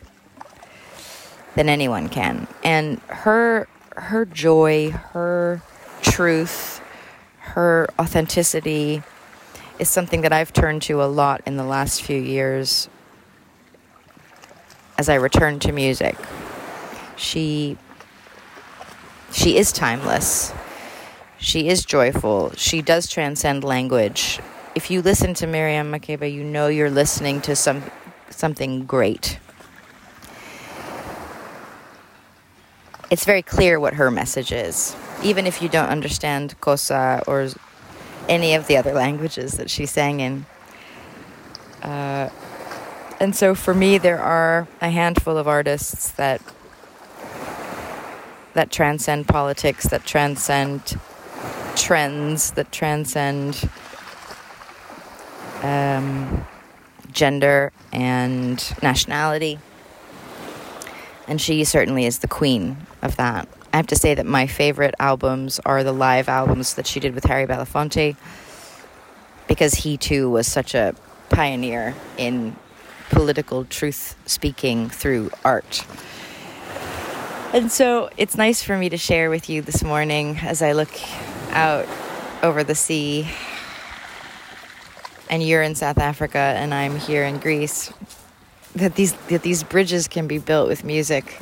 then 1.55 1.69
anyone 1.69 2.09
can. 2.09 2.47
And 2.63 2.99
her 3.07 3.67
her 3.97 4.25
joy, 4.25 4.91
her 4.91 5.61
truth, 6.05 6.81
her 7.39 7.87
authenticity 7.99 9.01
is 9.79 9.89
something 9.89 10.21
that 10.21 10.31
I've 10.31 10.53
turned 10.53 10.81
to 10.83 11.03
a 11.03 11.05
lot 11.05 11.41
in 11.45 11.57
the 11.57 11.63
last 11.63 12.01
few 12.03 12.19
years 12.19 12.89
as 14.97 15.09
I 15.09 15.15
return 15.15 15.59
to 15.59 15.71
music. 15.71 16.15
She 17.17 17.77
she 19.31 19.57
is 19.57 19.71
timeless. 19.73 20.53
She 21.37 21.67
is 21.67 21.83
joyful. 21.83 22.53
She 22.55 22.81
does 22.81 23.09
transcend 23.09 23.63
language. 23.63 24.39
If 24.75 24.89
you 24.89 25.01
listen 25.01 25.33
to 25.35 25.47
Miriam 25.47 25.91
Makeba, 25.91 26.31
you 26.31 26.43
know 26.43 26.67
you're 26.67 26.89
listening 26.89 27.41
to 27.41 27.55
some 27.55 27.83
something 28.29 28.85
great. 28.85 29.39
It's 33.11 33.25
very 33.25 33.41
clear 33.41 33.79
what 33.79 33.95
her 33.95 34.09
message 34.09 34.51
is, 34.51 34.95
even 35.23 35.45
if 35.45 35.61
you 35.61 35.69
don't 35.69 35.89
understand 35.89 36.55
Xhosa 36.59 37.23
or 37.27 37.49
any 38.27 38.55
of 38.55 38.67
the 38.67 38.77
other 38.77 38.93
languages 38.93 39.57
that 39.57 39.69
she 39.69 39.85
sang 39.85 40.19
in. 40.19 40.45
Uh, 41.81 42.29
and 43.19 43.35
so 43.35 43.53
for 43.53 43.73
me, 43.73 43.97
there 43.97 44.19
are 44.19 44.67
a 44.81 44.89
handful 44.89 45.37
of 45.37 45.47
artists 45.47 46.11
that 46.11 46.41
that 48.53 48.71
transcend 48.71 49.27
politics, 49.27 49.87
that 49.87 50.05
transcend 50.05 50.97
trends 51.75 52.51
that 52.51 52.71
transcend 52.71 53.69
um, 55.61 56.45
gender 57.11 57.71
and 57.91 58.73
nationality. 58.81 59.59
And 61.27 61.41
she 61.41 61.63
certainly 61.63 62.05
is 62.05 62.19
the 62.19 62.27
queen 62.27 62.77
of 63.01 63.15
that. 63.17 63.47
I 63.73 63.77
have 63.77 63.88
to 63.88 63.95
say 63.95 64.15
that 64.15 64.25
my 64.25 64.47
favorite 64.47 64.95
albums 64.99 65.60
are 65.65 65.84
the 65.84 65.91
live 65.91 66.29
albums 66.29 66.75
that 66.75 66.88
she 66.88 66.99
did 66.99 67.13
with 67.13 67.25
Harry 67.25 67.45
Belafonte 67.45 68.15
because 69.47 69.73
he 69.73 69.97
too 69.97 70.29
was 70.29 70.47
such 70.47 70.73
a 70.73 70.95
pioneer 71.29 71.93
in 72.17 72.55
political 73.10 73.65
truth 73.65 74.15
speaking 74.25 74.89
through 74.89 75.29
art. 75.43 75.86
And 77.53 77.71
so 77.71 78.10
it's 78.17 78.36
nice 78.36 78.63
for 78.63 78.77
me 78.77 78.89
to 78.89 78.97
share 78.97 79.29
with 79.29 79.49
you 79.49 79.62
this 79.62 79.84
morning 79.84 80.38
as 80.41 80.62
I 80.62 80.73
look 80.73 80.91
out 81.51 81.88
over 82.43 82.63
the 82.63 82.75
sea 82.75 83.27
and 85.29 85.41
you're 85.41 85.62
in 85.62 85.75
South 85.75 85.97
Africa 85.97 86.38
and 86.38 86.73
I'm 86.73 86.97
here 86.97 87.23
in 87.23 87.39
Greece 87.39 87.91
that 88.75 88.95
these 88.95 89.13
that 89.29 89.41
these 89.41 89.63
bridges 89.63 90.08
can 90.08 90.27
be 90.27 90.38
built 90.38 90.67
with 90.67 90.84
music 90.84 91.39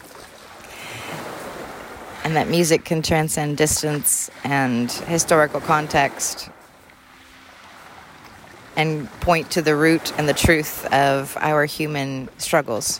and 2.23 2.35
that 2.35 2.47
music 2.47 2.85
can 2.85 3.01
transcend 3.01 3.57
distance 3.57 4.31
and 4.43 4.91
historical 4.91 5.59
context 5.59 6.49
and 8.75 9.11
point 9.21 9.51
to 9.51 9.61
the 9.61 9.75
root 9.75 10.17
and 10.17 10.27
the 10.27 10.33
truth 10.33 10.85
of 10.93 11.37
our 11.39 11.65
human 11.65 12.29
struggles. 12.37 12.99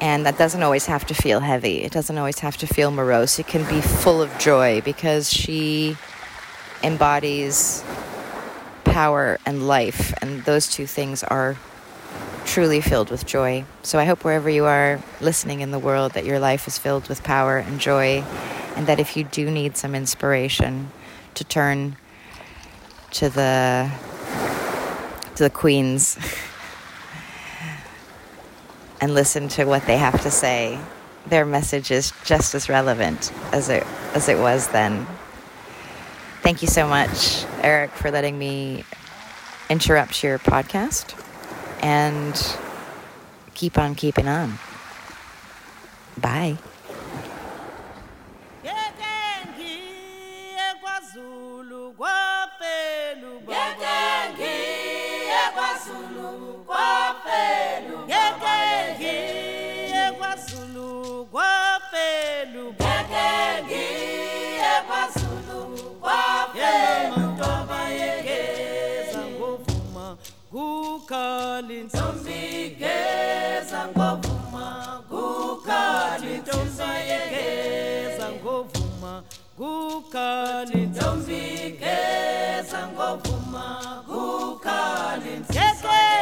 And 0.00 0.26
that 0.26 0.36
doesn't 0.36 0.62
always 0.62 0.86
have 0.86 1.06
to 1.06 1.14
feel 1.14 1.38
heavy. 1.38 1.82
It 1.82 1.92
doesn't 1.92 2.18
always 2.18 2.40
have 2.40 2.56
to 2.58 2.66
feel 2.66 2.90
morose. 2.90 3.38
It 3.38 3.46
can 3.46 3.68
be 3.68 3.80
full 3.80 4.20
of 4.20 4.36
joy 4.38 4.80
because 4.80 5.30
she 5.30 5.96
embodies 6.82 7.84
power 8.82 9.38
and 9.46 9.68
life, 9.68 10.12
and 10.20 10.42
those 10.44 10.68
two 10.68 10.86
things 10.86 11.22
are 11.22 11.56
truly 12.44 12.80
filled 12.80 13.10
with 13.10 13.26
joy. 13.26 13.64
So 13.82 13.98
I 13.98 14.04
hope 14.04 14.24
wherever 14.24 14.50
you 14.50 14.64
are 14.64 15.00
listening 15.20 15.60
in 15.60 15.70
the 15.70 15.78
world 15.78 16.12
that 16.12 16.24
your 16.24 16.38
life 16.38 16.66
is 16.66 16.78
filled 16.78 17.08
with 17.08 17.22
power 17.22 17.58
and 17.58 17.80
joy, 17.80 18.24
and 18.76 18.86
that 18.86 19.00
if 19.00 19.16
you 19.16 19.24
do 19.24 19.50
need 19.50 19.76
some 19.76 19.94
inspiration, 19.94 20.90
to 21.34 21.44
turn 21.44 21.96
to 23.12 23.28
the 23.28 23.90
to 25.34 25.44
the 25.44 25.50
queens 25.50 26.18
and 29.00 29.14
listen 29.14 29.48
to 29.48 29.64
what 29.64 29.86
they 29.86 29.96
have 29.96 30.20
to 30.22 30.30
say. 30.30 30.78
Their 31.26 31.46
message 31.46 31.90
is 31.90 32.12
just 32.24 32.54
as 32.54 32.68
relevant 32.68 33.32
as 33.52 33.68
it 33.68 33.86
as 34.14 34.28
it 34.28 34.38
was 34.38 34.68
then. 34.68 35.06
Thank 36.42 36.60
you 36.60 36.68
so 36.68 36.88
much, 36.88 37.44
Aric, 37.62 37.90
for 37.90 38.10
letting 38.10 38.36
me 38.36 38.84
interrupt 39.70 40.24
your 40.24 40.38
podcast 40.38 41.21
and 41.82 42.56
keep 43.54 43.76
on 43.78 43.94
keeping 43.94 44.28
on. 44.28 44.58
Bye. 46.18 46.58
Kukhali 71.06 71.82
ntombi 71.84 72.76
geza 72.78 73.80
ngovuma 73.90 74.66
kukhali 75.10 76.34
ntombi 76.38 76.90
geza 77.32 78.26
ngovuma 78.38 79.12
kukhali 79.58 80.80
ntombi 80.86 81.42
geza 81.82 82.80
ngovuma 82.94 83.66
kukhali 84.06 85.32
ngekengi 85.40 86.21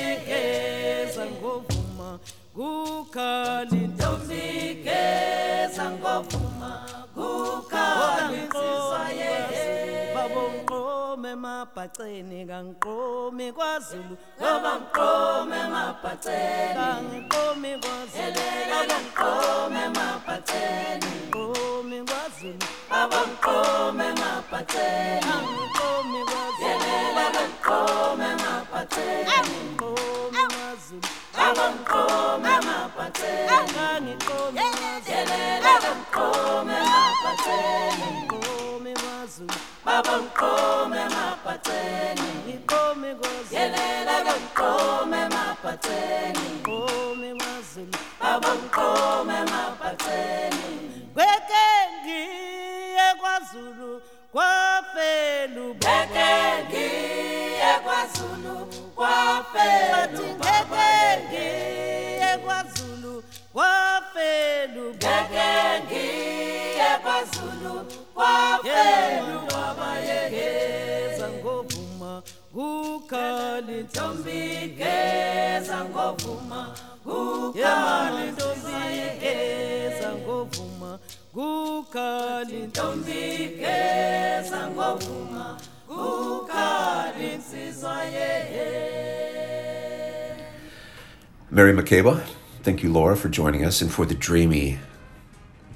yegeza 0.00 1.24
ngovuma 1.26 2.18
kukhali 2.56 3.80
ntombi 3.92 4.44
geza 4.84 5.84
ngovuma 5.90 6.70
kukhali 7.14 8.38
nsizwa 8.46 9.02
yegeza 9.20 10.14
babonqome 10.14 11.32
mabhaceni 11.34 12.46
kangiqomi 12.50 13.52
kwazulu. 13.52 14.14
Ngoba 14.40 14.72
ngiqome 14.80 15.60
mabhaceni 15.74 16.74
kangiqomi 16.78 17.72
kwazulu. 17.82 18.42
Abangiqome 18.78 19.84
mabhaceni 19.96 21.10
ngiqomi 21.14 21.98
kwazulu. 22.08 22.66
Abangiqome 23.00 24.08
mabhaceni 24.20 25.32
Zulu 53.52 54.02
kwa 54.32 54.84
fenu 54.94 55.74
bekengi 55.74 56.90
ekwazulu 57.74 58.66
kwa 58.94 59.44
Qua 59.52 60.08
bekengi 60.40 61.48
ekwazulu 62.32 63.22
kwa 63.52 64.02
fenu 64.14 64.92
bekengi 64.92 66.08
ekwazulu 66.92 67.86
kwa 68.14 68.60
fenu 68.62 69.40
baba 69.50 69.98
yegeza 69.98 71.28
ngovuma 71.28 72.22
kukhali 72.54 73.82
ntombi 73.82 74.68
geza 74.78 75.84
ngovuma 75.84 76.74
kukhali 77.08 78.30
ntombi 78.32 78.80
geza 79.20 80.10
ngovuma 80.14 80.98
kukhali 81.34 82.58
ntombi 82.68 83.22
geza 83.60 84.60
ngovuma 84.70 85.44
kukhali 85.88 87.36
nsizwa 87.36 88.02
yehe 88.04 88.68
Miriam 91.50 91.76
Makeba, 91.76 92.20
thank 92.62 92.82
you, 92.82 92.92
Laura, 92.92 93.16
for 93.16 93.30
joining 93.30 93.64
us 93.64 93.80
and 93.80 93.90
for 93.90 94.04
the 94.04 94.14
dreamy 94.14 94.78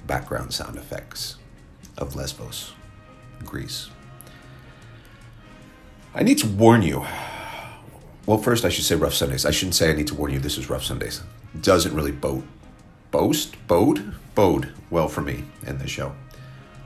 background 0.06 0.52
sound 0.52 0.76
effects 0.76 1.36
of 1.96 2.14
Lesbos, 2.14 2.74
Greece. 3.46 3.88
I 6.14 6.22
need 6.22 6.36
to 6.38 6.46
warn 6.46 6.82
you. 6.82 7.06
Well, 8.24 8.38
first, 8.38 8.64
I 8.64 8.68
should 8.68 8.84
say 8.84 8.94
Rough 8.94 9.14
Sundays. 9.14 9.44
I 9.44 9.50
shouldn't 9.50 9.74
say 9.74 9.90
I 9.90 9.94
need 9.94 10.06
to 10.06 10.14
warn 10.14 10.32
you 10.32 10.38
this 10.38 10.56
is 10.56 10.70
Rough 10.70 10.84
Sundays. 10.84 11.22
Doesn't 11.60 11.94
really 11.94 12.12
boat, 12.12 12.44
boast, 13.10 13.56
bode, 13.66 14.14
bode 14.36 14.72
well 14.90 15.08
for 15.08 15.22
me 15.22 15.44
in 15.66 15.78
this 15.78 15.90
show. 15.90 16.14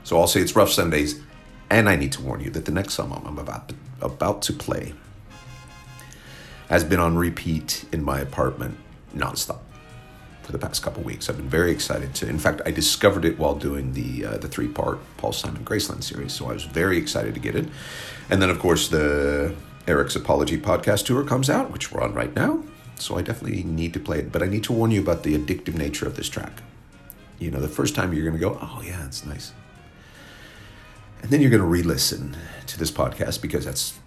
So 0.03 0.19
I'll 0.19 0.27
say 0.27 0.41
it's 0.41 0.55
Rough 0.55 0.71
Sundays, 0.71 1.21
and 1.69 1.87
I 1.87 1.95
need 1.95 2.11
to 2.13 2.23
warn 2.23 2.41
you 2.41 2.49
that 2.51 2.65
the 2.65 2.71
next 2.71 2.93
song 2.93 3.21
I'm 3.25 3.37
about 3.37 3.71
about 4.01 4.41
to 4.43 4.53
play 4.53 4.93
has 6.69 6.83
been 6.83 6.99
on 6.99 7.17
repeat 7.17 7.85
in 7.91 8.03
my 8.03 8.19
apartment 8.19 8.77
nonstop 9.15 9.59
for 10.43 10.51
the 10.51 10.59
past 10.59 10.81
couple 10.81 11.03
weeks. 11.03 11.29
I've 11.29 11.37
been 11.37 11.49
very 11.49 11.71
excited 11.71 12.15
to. 12.15 12.27
In 12.27 12.39
fact, 12.39 12.61
I 12.65 12.71
discovered 12.71 13.25
it 13.25 13.37
while 13.37 13.53
doing 13.53 13.93
the 13.93 14.25
uh, 14.25 14.37
the 14.37 14.47
three 14.47 14.69
part 14.69 14.97
Paul 15.17 15.33
Simon 15.33 15.63
Graceland 15.63 16.03
series, 16.03 16.33
so 16.33 16.49
I 16.49 16.53
was 16.53 16.63
very 16.63 16.97
excited 16.97 17.35
to 17.35 17.39
get 17.39 17.55
it. 17.55 17.67
And 18.29 18.41
then, 18.41 18.49
of 18.49 18.57
course, 18.57 18.87
the 18.87 19.55
Aric's 19.87 20.17
Apology 20.17 20.57
podcast 20.57 21.05
tour 21.05 21.23
comes 21.23 21.49
out, 21.49 21.71
which 21.71 21.91
we're 21.91 22.03
on 22.03 22.13
right 22.13 22.35
now. 22.35 22.63
So 22.95 23.17
I 23.17 23.21
definitely 23.21 23.63
need 23.63 23.93
to 23.93 23.99
play 23.99 24.19
it, 24.19 24.31
but 24.31 24.43
I 24.43 24.47
need 24.47 24.63
to 24.65 24.73
warn 24.73 24.91
you 24.91 25.01
about 25.01 25.23
the 25.23 25.37
addictive 25.37 25.75
nature 25.75 26.05
of 26.05 26.15
this 26.15 26.27
track. 26.27 26.61
You 27.39 27.51
know, 27.51 27.61
the 27.61 27.67
first 27.67 27.95
time 27.95 28.13
you're 28.13 28.25
going 28.25 28.37
to 28.37 28.39
go, 28.39 28.57
"Oh 28.61 28.81
yeah, 28.83 29.05
it's 29.05 29.25
nice," 29.25 29.53
and 31.21 31.31
then 31.31 31.39
you're 31.39 31.51
going 31.51 31.61
to 31.61 31.67
re-listen 31.67 32.35
to 32.65 32.77
this 32.77 32.91
podcast 32.91 33.41
because 33.41 33.65
that's 33.65 33.97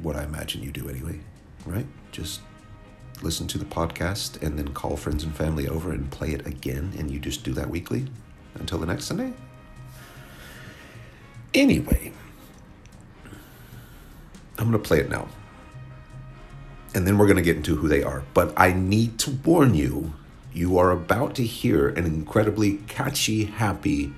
what 0.00 0.16
I 0.16 0.24
imagine 0.24 0.62
you 0.62 0.70
do 0.70 0.88
anyway, 0.88 1.20
right? 1.66 1.86
Just 2.12 2.40
listen 3.20 3.46
to 3.48 3.58
the 3.58 3.64
podcast 3.64 4.40
and 4.42 4.58
then 4.58 4.72
call 4.72 4.96
friends 4.96 5.24
and 5.24 5.34
family 5.34 5.68
over 5.68 5.92
and 5.92 6.10
play 6.10 6.30
it 6.30 6.46
again, 6.46 6.92
and 6.96 7.10
you 7.10 7.18
just 7.18 7.44
do 7.44 7.52
that 7.52 7.68
weekly 7.68 8.06
until 8.54 8.78
the 8.78 8.86
next 8.86 9.04
Sunday. 9.04 9.32
Anyway, 11.52 12.12
I'm 14.62 14.70
going 14.70 14.80
to 14.80 14.88
play 14.88 15.00
it 15.00 15.10
now. 15.10 15.26
And 16.94 17.04
then 17.04 17.18
we're 17.18 17.26
going 17.26 17.36
to 17.36 17.42
get 17.42 17.56
into 17.56 17.74
who 17.74 17.88
they 17.88 18.04
are. 18.04 18.22
But 18.32 18.54
I 18.56 18.72
need 18.72 19.18
to 19.18 19.32
warn 19.44 19.74
you 19.74 20.14
you 20.52 20.78
are 20.78 20.92
about 20.92 21.34
to 21.36 21.42
hear 21.42 21.88
an 21.88 22.06
incredibly 22.06 22.76
catchy, 22.86 23.46
happy, 23.46 24.12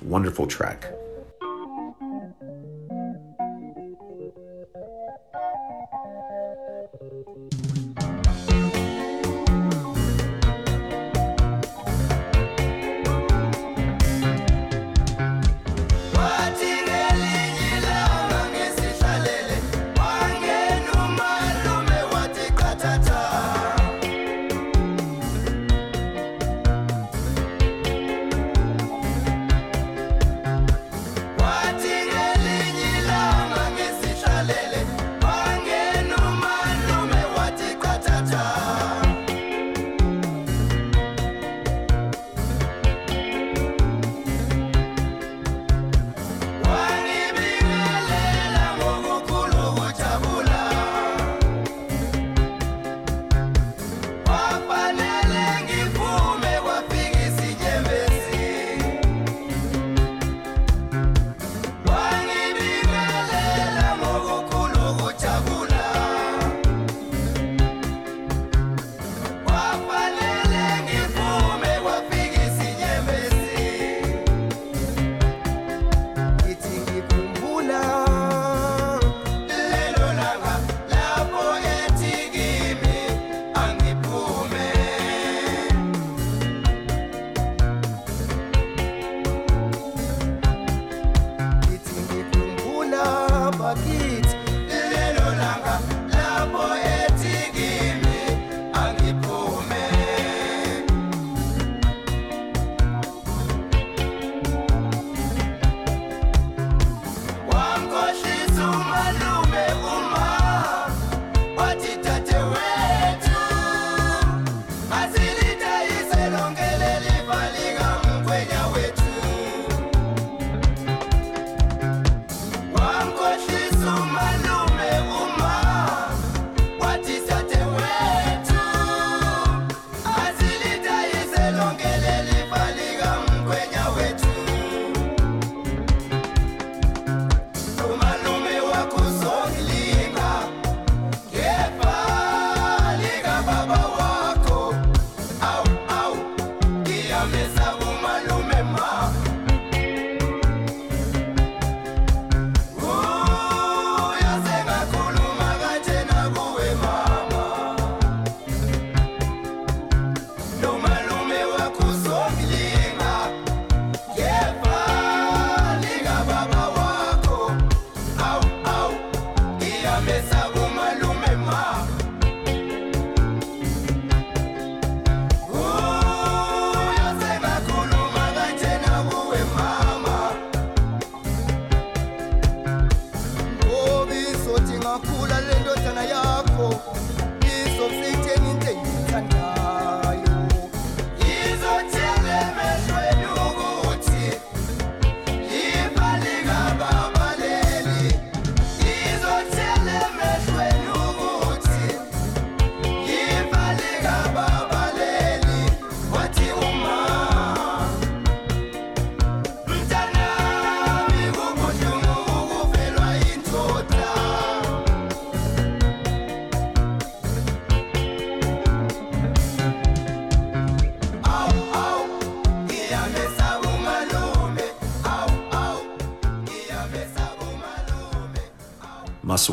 wonderful 0.00 0.46
track. 0.46 0.86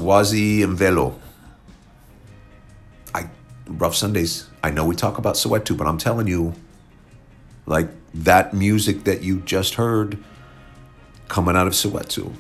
Masawazi 0.09 0.65
Mvelo. 0.65 1.13
I 3.13 3.29
Rough 3.67 3.95
Sundays. 3.95 4.49
I 4.63 4.71
know 4.71 4.83
we 4.83 4.95
talk 4.95 5.19
about 5.19 5.35
Soweto, 5.35 5.77
but 5.77 5.85
I'm 5.85 5.99
telling 5.99 6.25
you, 6.25 6.55
like 7.67 7.89
that 8.15 8.51
music 8.51 9.03
that 9.03 9.21
you 9.21 9.41
just 9.41 9.75
heard 9.75 10.17
coming 11.27 11.55
out 11.55 11.67
of 11.67 11.73
Soweto. 11.73 12.33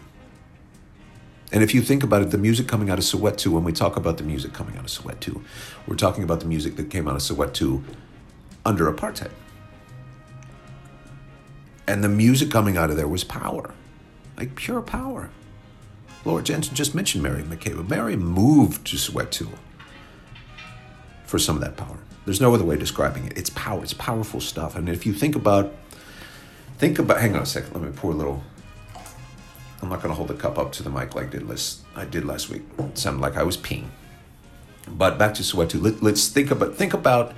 And 1.51 1.61
if 1.61 1.75
you 1.75 1.81
think 1.81 2.01
about 2.01 2.23
it, 2.23 2.31
the 2.31 2.39
music 2.39 2.67
coming 2.67 2.89
out 2.89 2.97
of 2.97 3.03
Soweto, 3.03 3.47
when 3.47 3.63
we 3.63 3.71
talk 3.71 3.95
about 3.97 4.17
the 4.17 4.23
music 4.23 4.51
coming 4.51 4.75
out 4.75 4.85
of 4.85 4.89
Soweto, 4.89 5.43
we're 5.85 5.95
talking 5.95 6.23
about 6.23 6.39
the 6.39 6.47
music 6.47 6.75
that 6.77 6.89
came 6.89 7.07
out 7.07 7.15
of 7.15 7.21
Soweto 7.21 7.83
under 8.65 8.91
apartheid. 8.91 9.31
And 11.87 12.03
the 12.03 12.09
music 12.09 12.49
coming 12.49 12.77
out 12.77 12.89
of 12.89 12.97
there 12.97 13.07
was 13.07 13.23
power, 13.23 13.75
like 14.37 14.55
pure 14.55 14.81
power. 14.81 15.29
Laura 16.25 16.43
Jansen 16.43 16.75
just 16.75 16.93
mentioned 16.93 17.23
Miriam 17.23 17.49
Makeba. 17.49 17.87
Mary 17.87 18.15
moved 18.15 18.85
to 18.87 18.97
Soweto 18.97 19.49
for 21.25 21.39
some 21.39 21.55
of 21.55 21.61
that 21.61 21.77
power. 21.77 21.97
There's 22.25 22.41
no 22.41 22.53
other 22.53 22.63
way 22.65 22.75
of 22.75 22.79
describing 22.79 23.25
it. 23.25 23.37
It's 23.37 23.49
power. 23.51 23.81
It's 23.81 23.93
powerful 23.93 24.41
stuff. 24.41 24.75
And 24.75 24.89
if 24.89 25.05
you 25.05 25.13
think 25.13 25.35
about, 25.35 25.73
think 26.77 26.99
about. 26.99 27.21
Hang 27.21 27.35
on 27.35 27.41
a 27.41 27.45
second. 27.45 27.73
Let 27.73 27.83
me 27.83 27.91
pour 27.95 28.11
a 28.11 28.15
little. 28.15 28.43
I'm 29.81 29.89
not 29.89 30.01
going 30.01 30.09
to 30.09 30.15
hold 30.15 30.27
the 30.27 30.33
cup 30.33 30.59
up 30.59 30.73
to 30.73 30.83
the 30.83 30.89
mic 30.89 31.15
like 31.15 31.27
I 31.27 31.29
did 31.29 31.47
last. 31.47 31.81
I 31.95 32.05
did 32.05 32.25
last 32.25 32.49
week. 32.49 32.63
It 32.77 32.97
sounded 32.97 33.21
like 33.21 33.37
I 33.37 33.43
was 33.43 33.57
peeing. 33.57 33.87
But 34.87 35.17
back 35.17 35.33
to 35.35 35.43
Soweto. 35.43 35.81
Let, 35.81 36.03
let's 36.03 36.27
think 36.27 36.51
about 36.51 36.75
think 36.75 36.93
about 36.93 37.33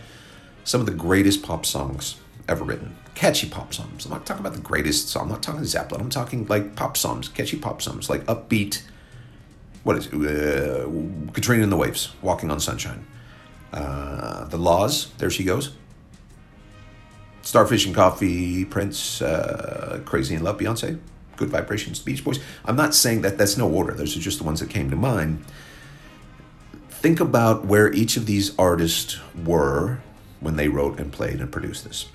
some 0.63 0.81
of 0.81 0.87
the 0.87 0.93
greatest 0.93 1.43
pop 1.43 1.65
songs 1.65 2.15
ever 2.49 2.63
written. 2.63 2.95
Catchy 3.21 3.47
pop 3.47 3.71
songs. 3.71 4.05
I'm 4.05 4.11
not 4.13 4.25
talking 4.25 4.39
about 4.39 4.55
the 4.55 4.61
greatest 4.61 5.09
song. 5.09 5.25
I'm 5.25 5.29
not 5.29 5.43
talking 5.43 5.63
Zeppelin. 5.63 6.01
I'm 6.01 6.09
talking 6.09 6.47
like 6.47 6.75
pop 6.75 6.97
songs, 6.97 7.27
catchy 7.27 7.55
pop 7.55 7.79
songs, 7.79 8.09
like 8.09 8.25
upbeat. 8.25 8.81
What 9.83 9.95
is 9.97 10.07
it? 10.07 10.13
Uh, 10.15 10.89
Katrina 11.31 11.61
and 11.61 11.71
the 11.71 11.77
Waves, 11.77 12.15
Walking 12.23 12.49
on 12.49 12.59
Sunshine. 12.59 13.05
Uh, 13.71 14.45
the 14.45 14.57
La's, 14.57 15.11
there 15.19 15.29
she 15.29 15.43
goes. 15.43 15.71
Starfish 17.43 17.85
and 17.85 17.93
Coffee, 17.93 18.65
Prince, 18.65 19.21
uh, 19.21 20.01
Crazy 20.03 20.33
in 20.33 20.41
Love, 20.41 20.57
Beyonce, 20.57 20.99
Good 21.37 21.49
Vibrations, 21.49 21.99
Beach 21.99 22.23
Boys. 22.23 22.39
I'm 22.65 22.75
not 22.75 22.95
saying 22.95 23.21
that 23.21 23.37
that's 23.37 23.55
no 23.55 23.69
order. 23.69 23.93
Those 23.93 24.17
are 24.17 24.19
just 24.19 24.39
the 24.39 24.45
ones 24.45 24.61
that 24.61 24.71
came 24.71 24.89
to 24.89 24.95
mind. 24.95 25.45
Think 26.89 27.19
about 27.19 27.65
where 27.65 27.93
each 27.93 28.17
of 28.17 28.25
these 28.25 28.57
artists 28.57 29.19
were 29.45 29.99
when 30.39 30.55
they 30.55 30.69
wrote 30.69 30.99
and 30.99 31.13
played 31.13 31.39
and 31.39 31.51
produced 31.51 31.83
this. 31.83 32.07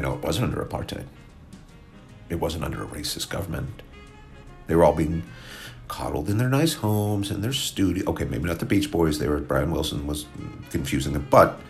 I 0.00 0.02
know 0.02 0.14
it 0.14 0.22
wasn't 0.22 0.46
under 0.46 0.64
apartheid. 0.64 1.04
It 2.30 2.36
wasn't 2.36 2.64
under 2.64 2.82
a 2.82 2.86
racist 2.86 3.28
government. 3.28 3.82
They 4.66 4.74
were 4.74 4.82
all 4.82 4.94
being 4.94 5.24
coddled 5.88 6.30
in 6.30 6.38
their 6.38 6.48
nice 6.48 6.72
homes 6.72 7.30
and 7.30 7.44
their 7.44 7.52
studio. 7.52 8.08
Okay, 8.08 8.24
maybe 8.24 8.44
not 8.44 8.60
the 8.60 8.64
Beach 8.64 8.90
Boys. 8.90 9.18
They 9.18 9.28
were 9.28 9.40
Brian 9.40 9.70
Wilson 9.70 10.06
was 10.06 10.24
confusing 10.70 11.12
them, 11.12 11.26
but 11.28 11.60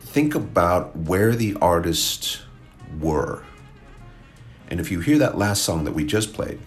think 0.00 0.34
about 0.34 0.96
where 0.96 1.34
the 1.34 1.58
artists 1.60 2.40
were. 2.98 3.42
And 4.70 4.80
if 4.80 4.90
you 4.90 5.00
hear 5.00 5.18
that 5.18 5.36
last 5.36 5.64
song 5.64 5.84
that 5.84 5.92
we 5.92 6.06
just 6.06 6.32
played 6.32 6.58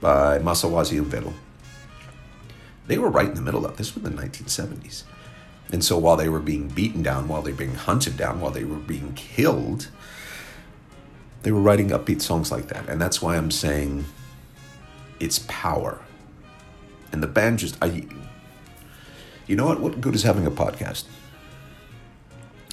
by 0.00 0.40
Masawazi 0.40 1.00
Mvelo, 1.00 1.34
they 2.88 2.98
were 2.98 3.10
right 3.10 3.28
in 3.28 3.34
the 3.34 3.42
middle 3.42 3.64
of 3.64 3.76
this 3.76 3.94
was 3.94 4.02
the 4.02 4.10
1970s. 4.10 5.04
And 5.72 5.84
so 5.84 5.98
while 5.98 6.16
they 6.16 6.28
were 6.28 6.40
being 6.40 6.68
beaten 6.68 7.02
down, 7.02 7.28
while 7.28 7.42
they 7.42 7.52
were 7.52 7.58
being 7.58 7.74
hunted 7.74 8.16
down, 8.16 8.40
while 8.40 8.50
they 8.50 8.64
were 8.64 8.76
being 8.76 9.12
killed, 9.14 9.88
they 11.42 11.52
were 11.52 11.60
writing 11.60 11.90
upbeat 11.90 12.22
songs 12.22 12.50
like 12.50 12.68
that. 12.68 12.88
And 12.88 13.00
that's 13.00 13.20
why 13.20 13.36
I'm 13.36 13.50
saying 13.50 14.06
it's 15.20 15.40
power. 15.46 16.00
And 17.12 17.22
the 17.22 17.26
band 17.26 17.58
just 17.58 17.76
I 17.82 18.06
you 19.46 19.56
know 19.56 19.66
what? 19.66 19.80
What 19.80 20.00
good 20.00 20.14
is 20.14 20.24
having 20.24 20.46
a 20.46 20.50
podcast? 20.50 21.04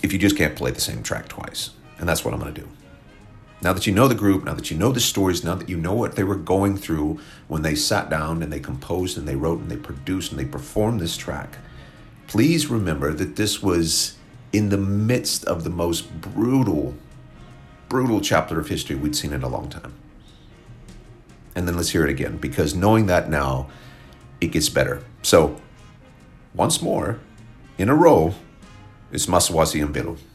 If 0.03 0.11
you 0.11 0.19
just 0.19 0.35
can't 0.35 0.57
play 0.57 0.71
the 0.71 0.81
same 0.81 1.03
track 1.03 1.29
twice. 1.29 1.69
And 1.97 2.07
that's 2.07 2.25
what 2.25 2.33
I'm 2.33 2.39
gonna 2.39 2.51
do. 2.51 2.67
Now 3.61 3.71
that 3.71 3.87
you 3.87 3.93
know 3.93 4.09
the 4.09 4.15
group, 4.15 4.43
now 4.43 4.53
that 4.53 4.69
you 4.69 4.77
know 4.77 4.91
the 4.91 4.99
stories, 4.99 5.43
now 5.43 5.55
that 5.55 5.69
you 5.69 5.77
know 5.77 5.93
what 5.93 6.17
they 6.17 6.23
were 6.23 6.35
going 6.35 6.75
through 6.75 7.19
when 7.47 7.61
they 7.61 7.75
sat 7.75 8.09
down 8.09 8.43
and 8.43 8.51
they 8.51 8.59
composed 8.59 9.17
and 9.17 9.25
they 9.25 9.37
wrote 9.37 9.59
and 9.59 9.71
they 9.71 9.77
produced 9.77 10.31
and 10.31 10.39
they 10.39 10.45
performed 10.45 10.99
this 10.99 11.15
track, 11.15 11.57
please 12.27 12.67
remember 12.67 13.13
that 13.13 13.35
this 13.35 13.61
was 13.61 14.17
in 14.51 14.69
the 14.69 14.77
midst 14.77 15.43
of 15.45 15.63
the 15.63 15.69
most 15.69 16.21
brutal, 16.21 16.95
brutal 17.89 18.21
chapter 18.21 18.59
of 18.59 18.69
history 18.69 18.95
we'd 18.95 19.15
seen 19.15 19.33
in 19.33 19.43
a 19.43 19.49
long 19.49 19.69
time. 19.69 19.93
And 21.55 21.67
then 21.67 21.75
let's 21.75 21.89
hear 21.89 22.03
it 22.03 22.09
again, 22.09 22.37
because 22.37 22.75
knowing 22.75 23.05
that 23.07 23.29
now, 23.29 23.69
it 24.41 24.47
gets 24.47 24.69
better. 24.69 25.03
So, 25.21 25.59
once 26.53 26.81
more, 26.81 27.19
in 27.77 27.89
a 27.89 27.95
row, 27.95 28.35
it's 29.11 29.25
Masawazi 29.25 29.85
Mvelo. 29.85 30.17
Wathi 30.17 30.34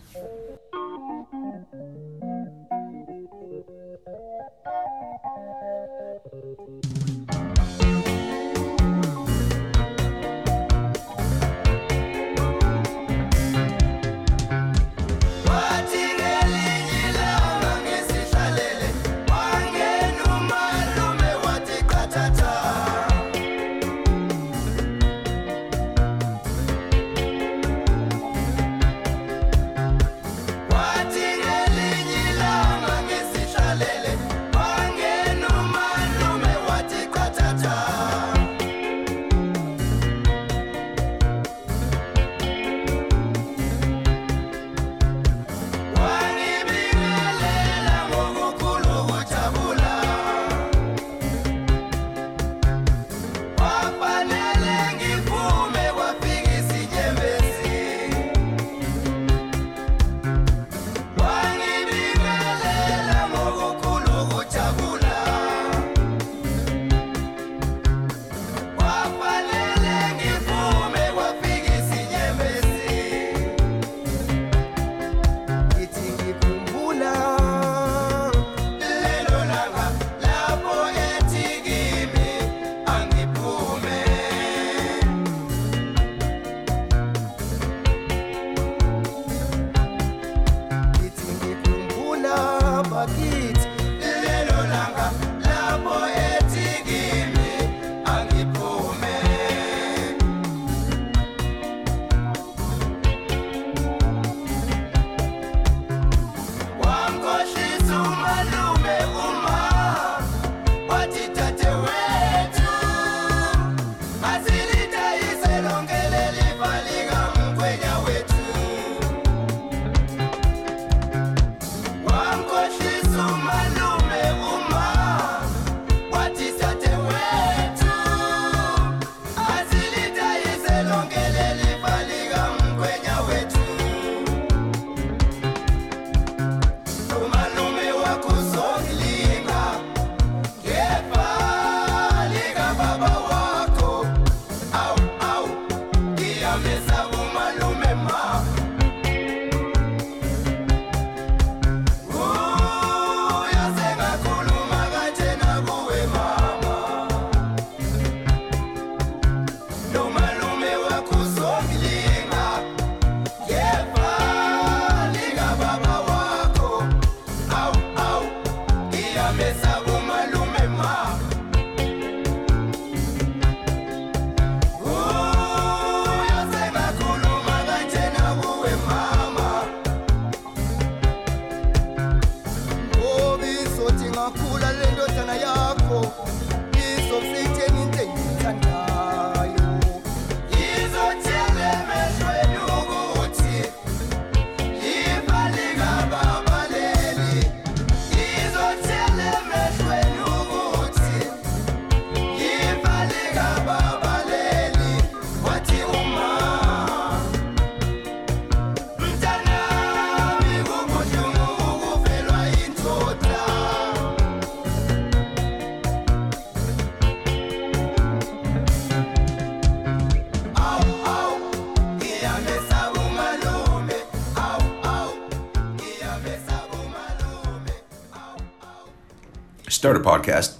start 229.80 229.96
a 229.96 230.00
podcast. 230.00 230.58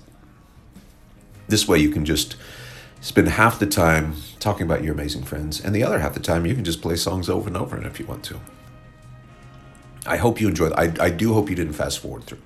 This 1.47 1.69
way, 1.69 1.79
you 1.79 1.91
can 1.91 2.07
just 2.07 2.37
spend 3.03 3.29
half 3.29 3.59
the 3.59 3.67
time 3.67 4.15
talking 4.39 4.65
about 4.65 4.83
your 4.83 4.95
amazing 4.95 5.25
friends, 5.25 5.61
and 5.61 5.75
the 5.75 5.85
other 5.85 5.99
half 5.99 6.15
the 6.15 6.21
time, 6.21 6.47
you 6.47 6.55
can 6.55 6.65
just 6.65 6.81
play 6.81 6.97
songs 6.97 7.29
over 7.29 7.47
and 7.47 7.55
over 7.55 7.77
and 7.77 7.85
if 7.85 8.01
you 8.01 8.07
want 8.07 8.25
to. 8.25 8.41
I 10.07 10.17
hope 10.17 10.41
you 10.41 10.49
enjoyed. 10.49 10.73
I, 10.73 10.95
I 10.99 11.11
do 11.11 11.35
hope 11.35 11.51
you 11.51 11.55
didn't 11.55 11.75
fast 11.75 11.99
forward 11.99 12.25
through. 12.25 12.41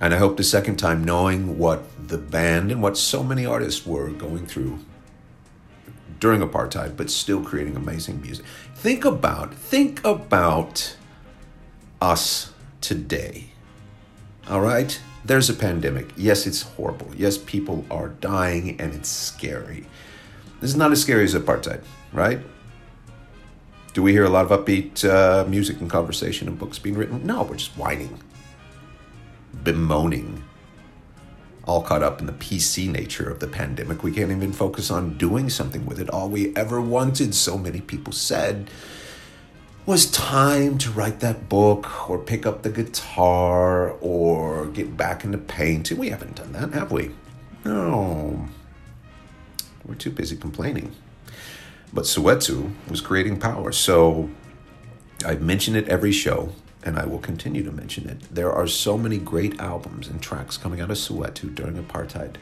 And 0.00 0.14
I 0.14 0.16
hope 0.16 0.38
the 0.38 0.44
second 0.44 0.76
time, 0.76 1.04
knowing 1.04 1.58
what 1.58 1.82
the 2.08 2.16
band 2.16 2.72
and 2.72 2.80
what 2.80 2.96
so 2.96 3.22
many 3.22 3.44
artists 3.44 3.84
were 3.84 4.08
going 4.08 4.46
through 4.46 4.78
during 6.20 6.40
apartheid, 6.40 6.96
but 6.96 7.10
still 7.10 7.42
creating 7.42 7.76
amazing 7.76 8.22
music. 8.22 8.46
Think 8.74 9.04
about, 9.04 9.52
think 9.52 10.02
about 10.06 10.96
us 12.00 12.54
today. 12.80 13.50
All 14.48 14.62
right? 14.62 14.98
There's 15.24 15.50
a 15.50 15.54
pandemic. 15.54 16.12
Yes, 16.16 16.46
it's 16.46 16.62
horrible. 16.62 17.10
Yes, 17.16 17.38
people 17.38 17.84
are 17.90 18.08
dying 18.08 18.80
and 18.80 18.94
it's 18.94 19.08
scary. 19.08 19.86
This 20.60 20.70
is 20.70 20.76
not 20.76 20.92
as 20.92 21.02
scary 21.02 21.24
as 21.24 21.34
apartheid, 21.34 21.82
right? 22.12 22.40
Do 23.94 24.02
we 24.02 24.12
hear 24.12 24.24
a 24.24 24.30
lot 24.30 24.50
of 24.50 24.64
upbeat 24.64 25.04
uh, 25.08 25.44
music 25.48 25.80
and 25.80 25.90
conversation 25.90 26.48
and 26.48 26.58
books 26.58 26.78
being 26.78 26.96
written? 26.96 27.26
No, 27.26 27.42
we're 27.42 27.56
just 27.56 27.76
whining, 27.76 28.20
bemoaning, 29.64 30.44
all 31.64 31.82
caught 31.82 32.02
up 32.02 32.20
in 32.20 32.26
the 32.26 32.32
PC 32.32 32.90
nature 32.90 33.28
of 33.28 33.40
the 33.40 33.46
pandemic. 33.46 34.02
We 34.02 34.12
can't 34.12 34.30
even 34.30 34.52
focus 34.52 34.90
on 34.90 35.18
doing 35.18 35.50
something 35.50 35.84
with 35.84 36.00
it. 36.00 36.08
All 36.10 36.28
we 36.28 36.56
ever 36.56 36.80
wanted, 36.80 37.34
so 37.34 37.58
many 37.58 37.80
people 37.80 38.12
said, 38.12 38.70
was 39.88 40.04
time 40.10 40.76
to 40.76 40.90
write 40.90 41.20
that 41.20 41.48
book 41.48 42.10
or 42.10 42.18
pick 42.18 42.44
up 42.44 42.60
the 42.60 42.68
guitar 42.68 43.92
or 44.02 44.66
get 44.66 44.98
back 44.98 45.24
into 45.24 45.38
painting. 45.38 45.96
We 45.96 46.10
haven't 46.10 46.34
done 46.34 46.52
that, 46.52 46.74
have 46.74 46.92
we? 46.92 47.12
No. 47.64 48.48
We're 49.86 49.94
too 49.94 50.10
busy 50.10 50.36
complaining. 50.36 50.94
But 51.90 52.04
Soweto 52.04 52.70
was 52.90 53.00
creating 53.00 53.40
power. 53.40 53.72
So 53.72 54.28
I've 55.24 55.40
mentioned 55.40 55.78
it 55.78 55.88
every 55.88 56.12
show 56.12 56.52
and 56.84 56.98
I 56.98 57.06
will 57.06 57.18
continue 57.18 57.64
to 57.64 57.72
mention 57.72 58.10
it. 58.10 58.20
There 58.30 58.52
are 58.52 58.66
so 58.66 58.98
many 58.98 59.16
great 59.16 59.58
albums 59.58 60.06
and 60.06 60.20
tracks 60.20 60.58
coming 60.58 60.82
out 60.82 60.90
of 60.90 60.98
Soweto 60.98 61.54
during 61.54 61.82
apartheid. 61.82 62.34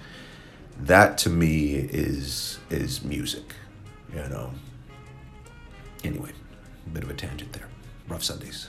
That 0.76 1.16
to 1.18 1.30
me 1.30 1.76
is 1.76 2.58
is 2.70 3.04
music, 3.04 3.54
you 4.12 4.28
know. 4.28 4.50
Anyway, 6.02 6.32
a 6.86 6.90
bit 6.90 7.02
of 7.02 7.10
a 7.10 7.14
tangent 7.14 7.52
there. 7.52 7.68
Rough 8.08 8.22
Sundays. 8.22 8.68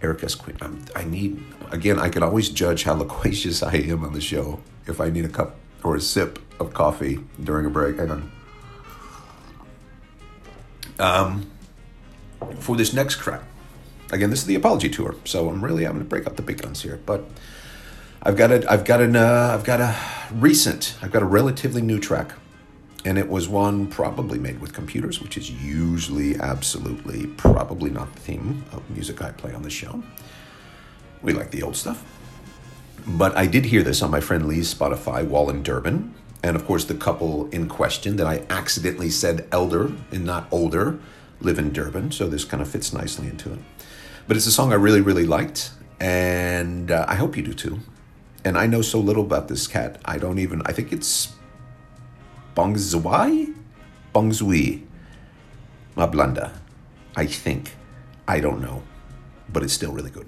Aric 0.00 0.22
S. 0.22 0.36
I'm, 0.60 0.84
I 0.94 1.04
need 1.04 1.42
again. 1.70 1.98
I 1.98 2.08
can 2.08 2.22
always 2.22 2.48
judge 2.48 2.84
how 2.84 2.94
loquacious 2.94 3.62
I 3.62 3.74
am 3.74 4.04
on 4.04 4.12
the 4.12 4.20
show 4.20 4.60
if 4.86 5.00
I 5.00 5.10
need 5.10 5.24
a 5.24 5.28
cup 5.28 5.56
or 5.82 5.96
a 5.96 6.00
sip 6.00 6.38
of 6.60 6.72
coffee 6.72 7.20
during 7.42 7.66
a 7.66 7.70
break. 7.70 7.98
Hang 7.98 8.10
on. 8.10 8.32
Um, 10.98 11.50
for 12.58 12.76
this 12.76 12.92
next 12.92 13.18
track, 13.18 13.42
again, 14.10 14.30
this 14.30 14.40
is 14.40 14.46
the 14.46 14.54
apology 14.54 14.88
tour, 14.88 15.14
so 15.24 15.48
I'm 15.48 15.64
really 15.64 15.84
having 15.84 16.00
to 16.00 16.04
break 16.04 16.26
up 16.26 16.36
the 16.36 16.42
big 16.42 16.62
guns 16.62 16.82
here. 16.82 17.00
But 17.04 17.24
I've 18.22 18.36
got 18.36 18.50
a, 18.50 18.70
I've 18.70 18.84
got 18.84 19.00
an, 19.00 19.16
uh, 19.16 19.50
I've 19.54 19.64
got 19.64 19.80
a 19.80 19.96
recent, 20.32 20.96
I've 21.02 21.12
got 21.12 21.22
a 21.22 21.26
relatively 21.26 21.82
new 21.82 22.00
track, 22.00 22.32
and 23.08 23.16
it 23.16 23.26
was 23.26 23.48
one 23.48 23.86
probably 23.86 24.38
made 24.38 24.60
with 24.60 24.74
computers, 24.74 25.18
which 25.18 25.38
is 25.38 25.50
usually 25.50 26.38
absolutely 26.40 27.26
probably 27.26 27.88
not 27.88 28.12
the 28.12 28.20
theme 28.20 28.66
of 28.70 28.82
music 28.90 29.22
I 29.22 29.30
play 29.30 29.54
on 29.54 29.62
the 29.62 29.70
show. 29.70 30.02
We 31.22 31.32
like 31.32 31.50
the 31.50 31.62
old 31.62 31.74
stuff. 31.74 32.04
But 33.06 33.34
I 33.34 33.46
did 33.46 33.64
hear 33.64 33.82
this 33.82 34.02
on 34.02 34.10
my 34.10 34.20
friend 34.20 34.46
Lee's 34.46 34.74
Spotify 34.74 35.26
while 35.26 35.48
in 35.48 35.62
Durban. 35.62 36.14
And 36.42 36.54
of 36.54 36.66
course, 36.66 36.84
the 36.84 36.92
couple 36.92 37.48
in 37.48 37.66
question 37.66 38.16
that 38.16 38.26
I 38.26 38.44
accidentally 38.50 39.08
said 39.08 39.48
elder 39.52 39.90
and 40.12 40.26
not 40.26 40.46
older 40.50 40.98
live 41.40 41.58
in 41.58 41.72
Durban. 41.72 42.12
So 42.12 42.28
this 42.28 42.44
kind 42.44 42.60
of 42.60 42.68
fits 42.68 42.92
nicely 42.92 43.28
into 43.28 43.50
it. 43.54 43.60
But 44.26 44.36
it's 44.36 44.44
a 44.44 44.52
song 44.52 44.70
I 44.70 44.76
really, 44.76 45.00
really 45.00 45.24
liked. 45.24 45.70
And 45.98 46.90
uh, 46.90 47.06
I 47.08 47.14
hope 47.14 47.38
you 47.38 47.42
do 47.42 47.54
too. 47.54 47.80
And 48.44 48.58
I 48.58 48.66
know 48.66 48.82
so 48.82 49.00
little 49.00 49.24
about 49.24 49.48
this 49.48 49.66
cat. 49.66 49.98
I 50.04 50.18
don't 50.18 50.38
even, 50.38 50.60
I 50.66 50.72
think 50.72 50.92
it's 50.92 51.32
Bongzwai? 52.58 53.54
Bongzui. 54.12 54.82
Mablanda. 55.96 56.50
I 57.14 57.24
think. 57.26 57.70
I 58.26 58.40
don't 58.40 58.60
know. 58.60 58.82
But 59.52 59.62
it's 59.62 59.72
still 59.72 59.92
really 59.92 60.10
good. 60.10 60.26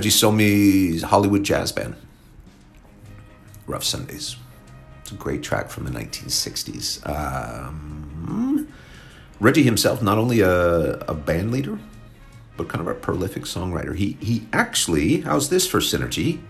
Reggie 0.00 0.08
Msomi's 0.08 1.02
Hollywood 1.02 1.44
Jazz 1.44 1.72
Band. 1.72 1.94
Rough 3.66 3.84
Sundays. 3.84 4.36
It's 5.02 5.12
a 5.12 5.14
great 5.14 5.42
track 5.42 5.68
from 5.68 5.84
the 5.84 5.90
1960s. 5.90 7.06
Um, 7.06 8.66
Reggie 9.40 9.62
himself, 9.62 10.00
not 10.00 10.16
only 10.16 10.40
a, 10.40 10.92
a 11.00 11.12
band 11.12 11.52
leader, 11.52 11.78
but 12.56 12.70
kind 12.70 12.80
of 12.80 12.86
a 12.86 12.94
prolific 12.98 13.42
songwriter. 13.42 13.94
He, 13.94 14.16
he 14.22 14.46
actually, 14.54 15.20
how's 15.20 15.50
this 15.50 15.66
for 15.66 15.80
synergy? 15.80 16.40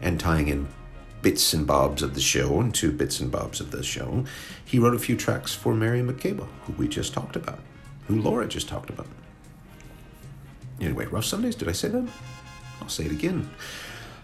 And 0.00 0.18
tying 0.18 0.48
in 0.48 0.66
bits 1.20 1.52
and 1.52 1.66
bobs 1.66 2.00
of 2.00 2.14
the 2.14 2.20
show 2.22 2.62
into 2.62 2.90
bits 2.90 3.20
and 3.20 3.30
bobs 3.30 3.60
of 3.60 3.72
the 3.72 3.82
show, 3.82 4.24
he 4.64 4.78
wrote 4.78 4.94
a 4.94 4.98
few 4.98 5.18
tracks 5.18 5.54
for 5.54 5.74
Miriam 5.74 6.10
Makeba, 6.10 6.48
who 6.64 6.72
we 6.78 6.88
just 6.88 7.12
talked 7.12 7.36
about, 7.36 7.58
who 8.08 8.22
Laura 8.22 8.48
just 8.48 8.68
talked 8.70 8.88
about. 8.88 9.08
Anyway, 10.80 11.04
Rough 11.04 11.26
Sundays, 11.26 11.56
did 11.56 11.68
I 11.68 11.72
say 11.72 11.88
that? 11.88 12.08
I'll 12.80 12.88
say 12.88 13.04
it 13.04 13.12
again. 13.12 13.50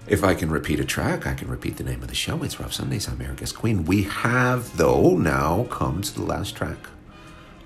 If 0.06 0.22
I 0.22 0.34
can 0.34 0.50
repeat 0.50 0.78
a 0.78 0.84
track, 0.84 1.26
I 1.26 1.34
can 1.34 1.48
repeat 1.48 1.78
the 1.78 1.84
name 1.84 2.00
of 2.02 2.08
the 2.08 2.14
show. 2.14 2.42
It's 2.44 2.60
Rough 2.60 2.72
Sundays. 2.72 3.08
I'm 3.08 3.18
Queen. 3.54 3.84
We 3.84 4.04
have, 4.04 4.76
though, 4.76 5.16
now 5.16 5.64
come 5.64 6.00
to 6.02 6.14
the 6.14 6.22
last 6.22 6.54
track 6.54 6.78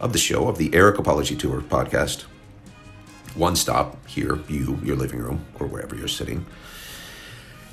of 0.00 0.14
the 0.14 0.18
show, 0.18 0.48
of 0.48 0.56
the 0.56 0.70
Aric 0.70 0.98
Apology 0.98 1.36
Tour 1.36 1.60
podcast. 1.60 2.22
One 3.34 3.56
stop 3.56 4.06
here, 4.06 4.38
you, 4.48 4.80
your 4.82 4.96
living 4.96 5.18
room, 5.18 5.44
or 5.58 5.66
wherever 5.66 5.94
you're 5.94 6.08
sitting. 6.08 6.46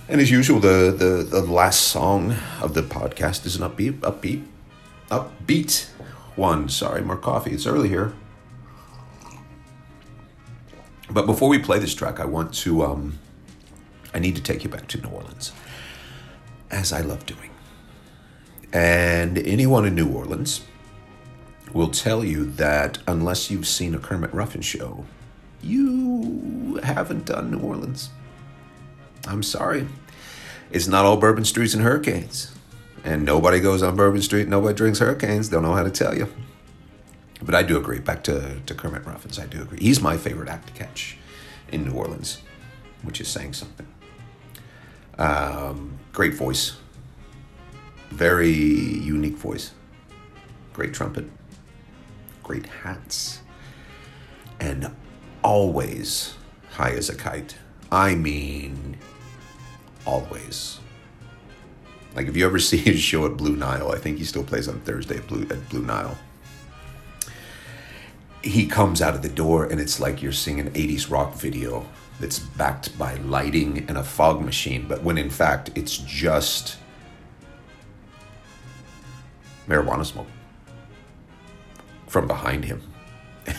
And 0.10 0.20
as 0.20 0.30
usual, 0.30 0.60
the, 0.60 0.94
the, 0.96 1.24
the 1.24 1.42
last 1.42 1.82
song 1.84 2.36
of 2.62 2.74
the 2.74 2.82
podcast 2.82 3.46
is 3.46 3.56
an 3.56 3.70
upbeat, 3.70 4.00
upbeat, 4.00 4.46
upbeat 5.10 5.88
one. 6.36 6.68
Sorry, 6.70 7.02
more 7.02 7.18
coffee. 7.18 7.52
It's 7.52 7.66
early 7.66 7.88
here. 7.88 8.14
But 11.10 11.26
before 11.26 11.50
we 11.50 11.60
play 11.60 11.80
this 11.80 11.96
track, 11.96 12.20
I 12.20 12.26
want 12.26 12.54
to, 12.56 12.84
um, 12.84 13.20
I 14.14 14.20
need 14.20 14.36
to 14.36 14.42
take 14.42 14.64
you 14.64 14.70
back 14.70 14.88
to 14.90 15.02
New 15.02 15.10
Orleans, 15.10 15.54
as 16.70 16.92
I 16.92 17.02
love 17.02 17.26
doing. 17.26 17.50
And 18.74 19.38
anyone 19.38 19.86
in 19.86 19.96
New 19.96 20.10
Orleans 20.10 20.62
will 21.74 21.90
tell 21.90 22.24
you 22.24 22.46
that 22.46 23.00
unless 23.08 23.50
you've 23.50 23.68
seen 23.68 23.96
a 23.96 24.00
Kermit 24.00 24.34
Ruffin 24.34 24.62
show, 24.62 25.06
you 25.62 26.80
haven't 26.84 27.26
done 27.26 27.52
New 27.52 27.60
Orleans. 27.60 28.10
I'm 29.28 29.44
sorry. 29.44 29.88
It's 30.72 30.88
not 30.88 31.06
all 31.06 31.18
bourbon 31.18 31.46
streets 31.46 31.74
and 31.74 31.84
hurricanes. 31.84 32.52
And 33.04 33.24
nobody 33.24 33.60
goes 33.60 33.82
on 33.84 33.96
Bourbon 33.96 34.22
Street, 34.22 34.50
nobody 34.50 34.76
drinks 34.76 35.00
hurricanes. 35.00 35.48
Don't 35.48 35.64
know 35.64 35.74
how 35.74 35.84
to 35.84 35.92
tell 35.92 36.18
you. 36.18 36.28
But 37.42 37.56
I 37.56 37.64
do 37.64 37.78
agree. 37.78 38.00
Back 38.00 38.24
to, 38.24 38.60
to 38.66 38.74
Kermit 38.74 39.06
Ruffins, 39.06 39.38
I 39.40 39.46
do 39.46 39.62
agree. 39.62 39.80
He's 39.80 40.02
my 40.02 40.18
favorite 40.18 40.50
act 40.50 40.68
to 40.68 40.74
catch 40.74 41.18
in 41.72 41.86
New 41.86 41.94
Orleans. 41.94 42.42
which 43.04 43.22
is 43.22 43.28
saying 43.28 43.54
something. 43.54 43.88
Um, 45.18 45.98
great 46.14 46.34
voice, 46.34 46.78
very 48.10 48.52
unique 48.52 49.36
voice, 49.36 49.72
great 50.74 50.94
trumpet, 50.94 51.26
great 52.44 52.66
hats, 52.68 53.42
and 54.60 54.92
always 55.44 56.36
high 56.72 56.92
as 56.92 57.10
a 57.10 57.16
kite. 57.16 57.56
I 57.92 58.16
mean, 58.16 58.98
always. 60.06 60.80
Like 62.16 62.28
if 62.28 62.38
you 62.38 62.46
ever 62.46 62.60
see 62.70 62.78
his 62.78 63.00
show 63.00 63.26
at 63.26 63.38
Blue 63.38 63.56
Nile, 63.56 63.92
I 63.92 63.98
think 63.98 64.18
he 64.18 64.24
still 64.24 64.44
plays 64.44 64.68
on 64.68 64.82
Thursday 64.82 65.18
at 65.18 65.28
Blue 65.28 65.44
at 65.44 65.70
Blue 65.70 65.84
Nile. 65.84 66.18
He 68.48 68.66
comes 68.66 69.02
out 69.02 69.14
of 69.14 69.22
the 69.22 69.30
door 69.30 69.66
and 69.66 69.80
it's 69.80 70.00
like 70.00 70.22
you're 70.22 70.32
seeing 70.32 70.60
an 70.60 70.72
80s 70.72 71.12
rock 71.12 71.34
video 71.34 71.86
that's 72.20 72.40
backed 72.40 72.98
by 72.98 73.16
lighting 73.16 73.86
and 73.90 73.98
a 73.98 74.04
fog 74.04 74.42
machine, 74.42 74.88
but 74.88 75.04
when 75.04 75.18
in 75.18 75.30
fact 75.30 75.70
it's 75.76 75.98
just 75.98 76.78
marijuana 79.68 80.06
smoke 80.06 80.28
from 82.08 82.28
behind 82.28 82.66
him. 82.66 82.82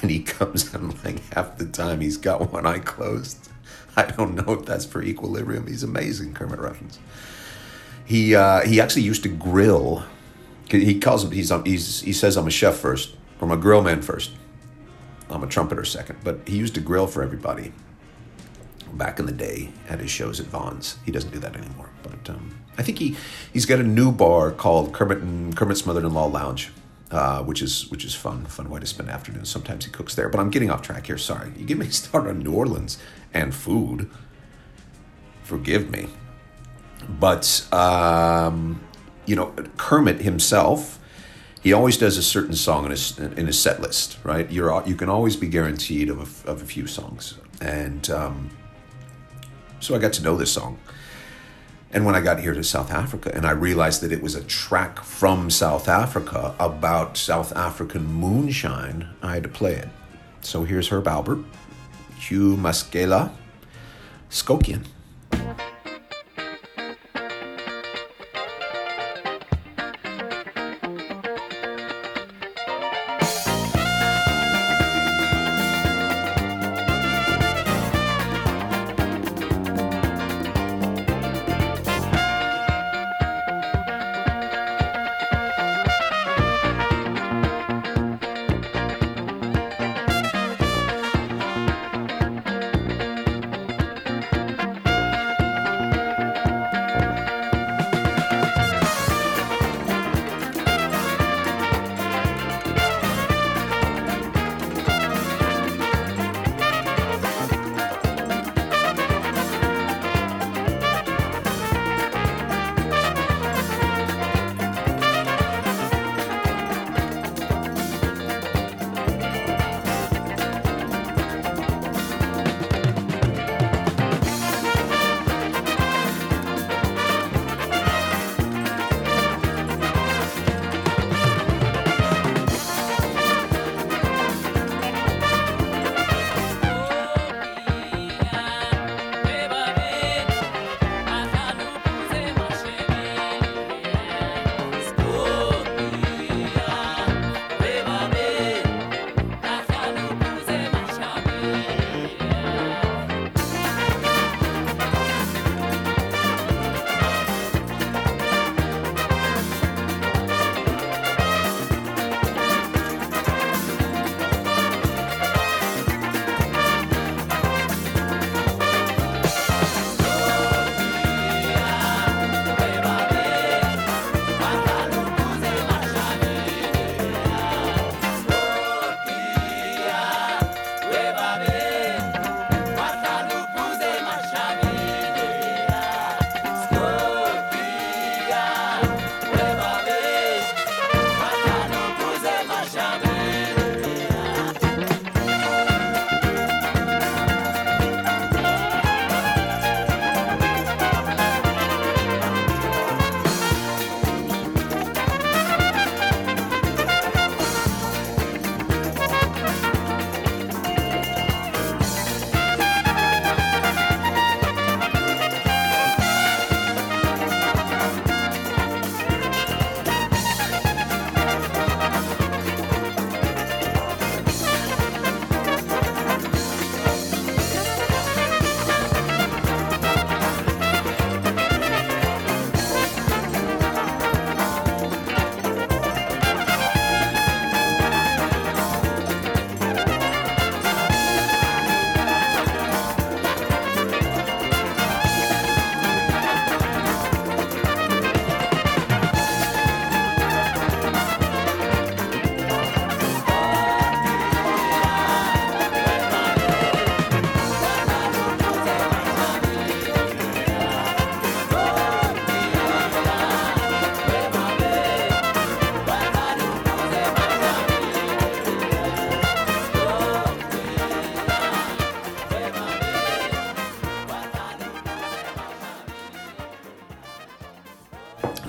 And 0.02 0.10
he 0.10 0.20
comes 0.20 0.74
in 0.74 0.90
like 1.02 1.20
half 1.32 1.56
the 1.56 1.64
time 1.64 2.00
he's 2.00 2.18
got 2.18 2.52
one 2.52 2.66
eye 2.66 2.78
closed. 2.78 3.48
I 3.96 4.04
don't 4.04 4.34
know 4.34 4.52
if 4.52 4.66
that's 4.66 4.84
for 4.84 5.02
equilibrium. 5.02 5.66
He's 5.66 5.82
amazing, 5.82 6.34
Kermit 6.34 6.60
Ruffins. 6.60 6.98
He 8.04 8.34
uh, 8.34 8.66
he 8.66 8.82
actually 8.82 9.02
used 9.02 9.22
to 9.22 9.30
grill. 9.30 10.04
He 10.70 11.00
calls 11.00 11.24
him 11.24 11.30
he's 11.30 11.50
he's 11.64 12.00
he 12.02 12.12
says 12.12 12.36
I'm 12.36 12.46
a 12.46 12.50
chef 12.50 12.76
first, 12.76 13.16
I'm 13.40 13.50
a 13.50 13.56
grill 13.56 13.82
man 13.82 14.02
first. 14.02 14.32
I'm 15.30 15.42
a 15.42 15.46
trumpeter 15.46 15.84
second, 15.84 16.18
but 16.24 16.40
he 16.46 16.56
used 16.56 16.74
to 16.74 16.80
grill 16.80 17.06
for 17.06 17.22
everybody 17.22 17.72
back 18.92 19.18
in 19.18 19.26
the 19.26 19.32
day 19.32 19.70
at 19.88 20.00
his 20.00 20.10
shows 20.10 20.40
at 20.40 20.46
Vaughan's. 20.46 20.98
He 21.04 21.12
doesn't 21.12 21.30
do 21.30 21.38
that 21.40 21.56
anymore, 21.56 21.90
but 22.02 22.30
um, 22.30 22.58
I 22.78 22.82
think 22.82 22.98
he 22.98 23.16
he's 23.52 23.66
got 23.66 23.80
a 23.80 23.84
new 23.84 24.12
bar 24.12 24.50
called 24.50 24.92
Kermit 24.92 25.22
Mother-in-Law 25.86 26.26
Lounge, 26.26 26.70
uh, 27.10 27.42
which 27.42 27.62
is 27.62 27.90
which 27.90 28.04
is 28.04 28.14
fun, 28.14 28.46
fun 28.46 28.70
way 28.70 28.80
to 28.80 28.86
spend 28.86 29.10
afternoons. 29.10 29.48
Sometimes 29.48 29.84
he 29.84 29.90
cooks 29.90 30.14
there, 30.14 30.28
but 30.28 30.40
I'm 30.40 30.50
getting 30.50 30.70
off 30.70 30.82
track 30.82 31.06
here. 31.06 31.18
Sorry, 31.18 31.52
you 31.56 31.66
get 31.66 31.78
me 31.78 31.88
started 31.88 32.30
on 32.30 32.38
New 32.40 32.52
Orleans 32.52 32.98
and 33.34 33.54
food. 33.54 34.10
Forgive 35.42 35.90
me, 35.90 36.08
but 37.08 37.66
um, 37.72 38.80
you 39.26 39.36
know 39.36 39.54
Kermit 39.76 40.20
himself. 40.20 40.98
He 41.62 41.72
always 41.72 41.96
does 41.96 42.16
a 42.16 42.22
certain 42.22 42.54
song 42.54 42.84
in 42.84 42.90
his 42.90 43.18
in 43.18 43.46
his 43.46 43.60
set 43.60 43.80
list, 43.80 44.18
right? 44.24 44.50
You're 44.50 44.82
you 44.86 44.94
can 44.94 45.08
always 45.08 45.36
be 45.36 45.48
guaranteed 45.48 46.08
of 46.08 46.18
a, 46.18 46.50
of 46.50 46.62
a 46.62 46.64
few 46.64 46.86
songs, 46.86 47.34
and 47.60 48.08
um, 48.10 48.50
so 49.80 49.94
I 49.94 49.98
got 49.98 50.12
to 50.14 50.22
know 50.22 50.36
this 50.36 50.52
song. 50.52 50.78
And 51.90 52.04
when 52.04 52.14
I 52.14 52.20
got 52.20 52.40
here 52.40 52.52
to 52.52 52.62
South 52.62 52.92
Africa 52.92 53.32
and 53.34 53.46
I 53.46 53.52
realized 53.52 54.02
that 54.02 54.12
it 54.12 54.22
was 54.22 54.34
a 54.34 54.44
track 54.44 55.02
from 55.02 55.48
South 55.48 55.88
Africa 55.88 56.54
about 56.60 57.16
South 57.16 57.56
African 57.56 58.04
moonshine, 58.06 59.08
I 59.22 59.34
had 59.34 59.42
to 59.44 59.48
play 59.48 59.74
it. 59.74 59.88
So 60.42 60.64
here's 60.64 60.88
Herb 60.88 61.04
Alpert, 61.04 61.44
Hugh 62.18 62.56
Masekela, 62.56 63.32
Skokian. 64.30 64.84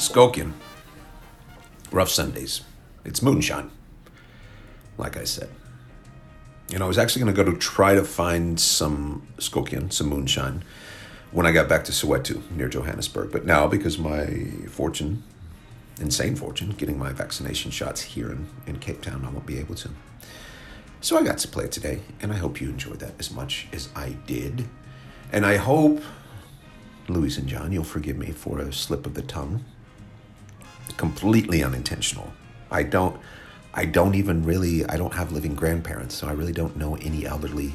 Skokian. 0.10 0.54
Rough 1.92 2.10
Sundays. 2.10 2.62
It's 3.06 3.22
moonshine, 3.22 3.70
like 4.98 5.16
I 5.16 5.24
said. 5.24 5.50
And 6.74 6.82
I 6.82 6.88
was 6.88 6.98
actually 6.98 7.24
going 7.24 7.36
to 7.36 7.44
go 7.44 7.52
to 7.52 7.56
try 7.58 7.94
to 7.94 8.04
find 8.04 8.60
some 8.60 9.28
Skokian, 9.38 9.94
some 9.94 10.08
moonshine, 10.08 10.64
when 11.32 11.46
I 11.46 11.52
got 11.52 11.70
back 11.70 11.84
to 11.84 11.92
Soweto 11.92 12.42
near 12.50 12.68
Johannesburg. 12.68 13.32
But 13.32 13.46
now, 13.46 13.68
because 13.68 14.00
my 14.00 14.48
fortune, 14.68 15.22
insane 16.02 16.36
fortune, 16.36 16.72
getting 16.72 16.98
my 16.98 17.12
vaccination 17.14 17.70
shots 17.70 18.02
here 18.02 18.32
in, 18.32 18.48
in 18.66 18.80
Cape 18.80 19.04
Town, 19.04 19.24
I 19.24 19.30
won't 19.30 19.46
be 19.46 19.60
able 19.60 19.76
to. 19.76 19.90
So 21.02 21.20
I 21.20 21.24
got 21.24 21.38
to 21.38 21.48
play 21.48 21.68
today, 21.68 22.02
and 22.20 22.34
I 22.34 22.38
hope 22.38 22.60
you 22.60 22.70
enjoyed 22.70 23.00
that 23.02 23.14
as 23.20 23.32
much 23.32 23.68
as 23.72 23.90
I 23.96 24.18
did. 24.26 24.68
And 25.32 25.46
I 25.46 25.58
hope, 25.58 26.02
Louise 27.08 27.38
and 27.38 27.48
John, 27.48 27.72
you'll 27.72 27.84
forgive 27.84 28.18
me 28.18 28.32
for 28.32 28.58
a 28.58 28.74
slip 28.74 29.06
of 29.06 29.14
the 29.14 29.22
tongue. 29.22 29.64
Completely 30.98 31.64
unintentional. 31.64 32.34
I 32.72 32.84
don't 32.84 33.20
I 33.74 33.86
don't 33.86 34.16
even 34.16 34.44
really 34.44 34.86
I 34.86 34.98
don't 34.98 35.14
have 35.14 35.32
living 35.32 35.56
grandparents, 35.56 36.16
so 36.16 36.28
I 36.28 36.34
really 36.34 36.54
don't 36.54 36.76
know 36.76 36.96
any 36.96 37.26
elderly 37.26 37.74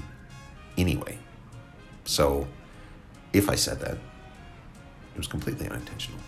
anyway. 0.76 1.18
So 2.04 2.46
if 3.32 3.48
I 3.48 3.54
said 3.54 3.80
that, 3.80 3.92
it 3.94 5.18
was 5.18 5.26
completely 5.26 5.68
unintentional. 5.68 6.18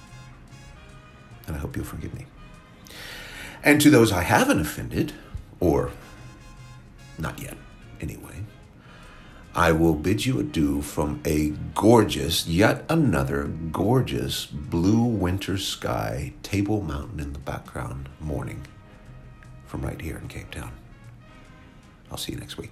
And 1.46 1.56
I 1.56 1.58
hope 1.58 1.76
you'll 1.76 1.84
forgive 1.84 2.14
me. 2.14 2.26
And 3.62 3.80
to 3.80 3.90
those 3.90 4.12
I 4.12 4.22
haven't 4.22 4.60
offended, 4.60 5.12
or 5.60 5.90
not 7.18 7.40
yet, 7.40 7.56
anyway, 8.00 8.35
I 9.56 9.72
will 9.72 9.94
bid 9.94 10.26
you 10.26 10.38
adieu 10.38 10.82
from 10.82 11.22
a 11.24 11.54
gorgeous, 11.74 12.46
yet 12.46 12.84
another 12.90 13.44
gorgeous 13.72 14.44
blue 14.44 15.02
winter 15.02 15.56
sky, 15.56 16.34
Table 16.42 16.82
Mountain 16.82 17.20
in 17.20 17.32
the 17.32 17.38
background, 17.38 18.10
morning 18.20 18.66
from 19.64 19.80
right 19.80 19.98
here 19.98 20.18
in 20.18 20.28
Cape 20.28 20.50
Town. 20.50 20.72
I'll 22.10 22.18
see 22.18 22.32
you 22.32 22.38
next 22.38 22.58
week. 22.58 22.70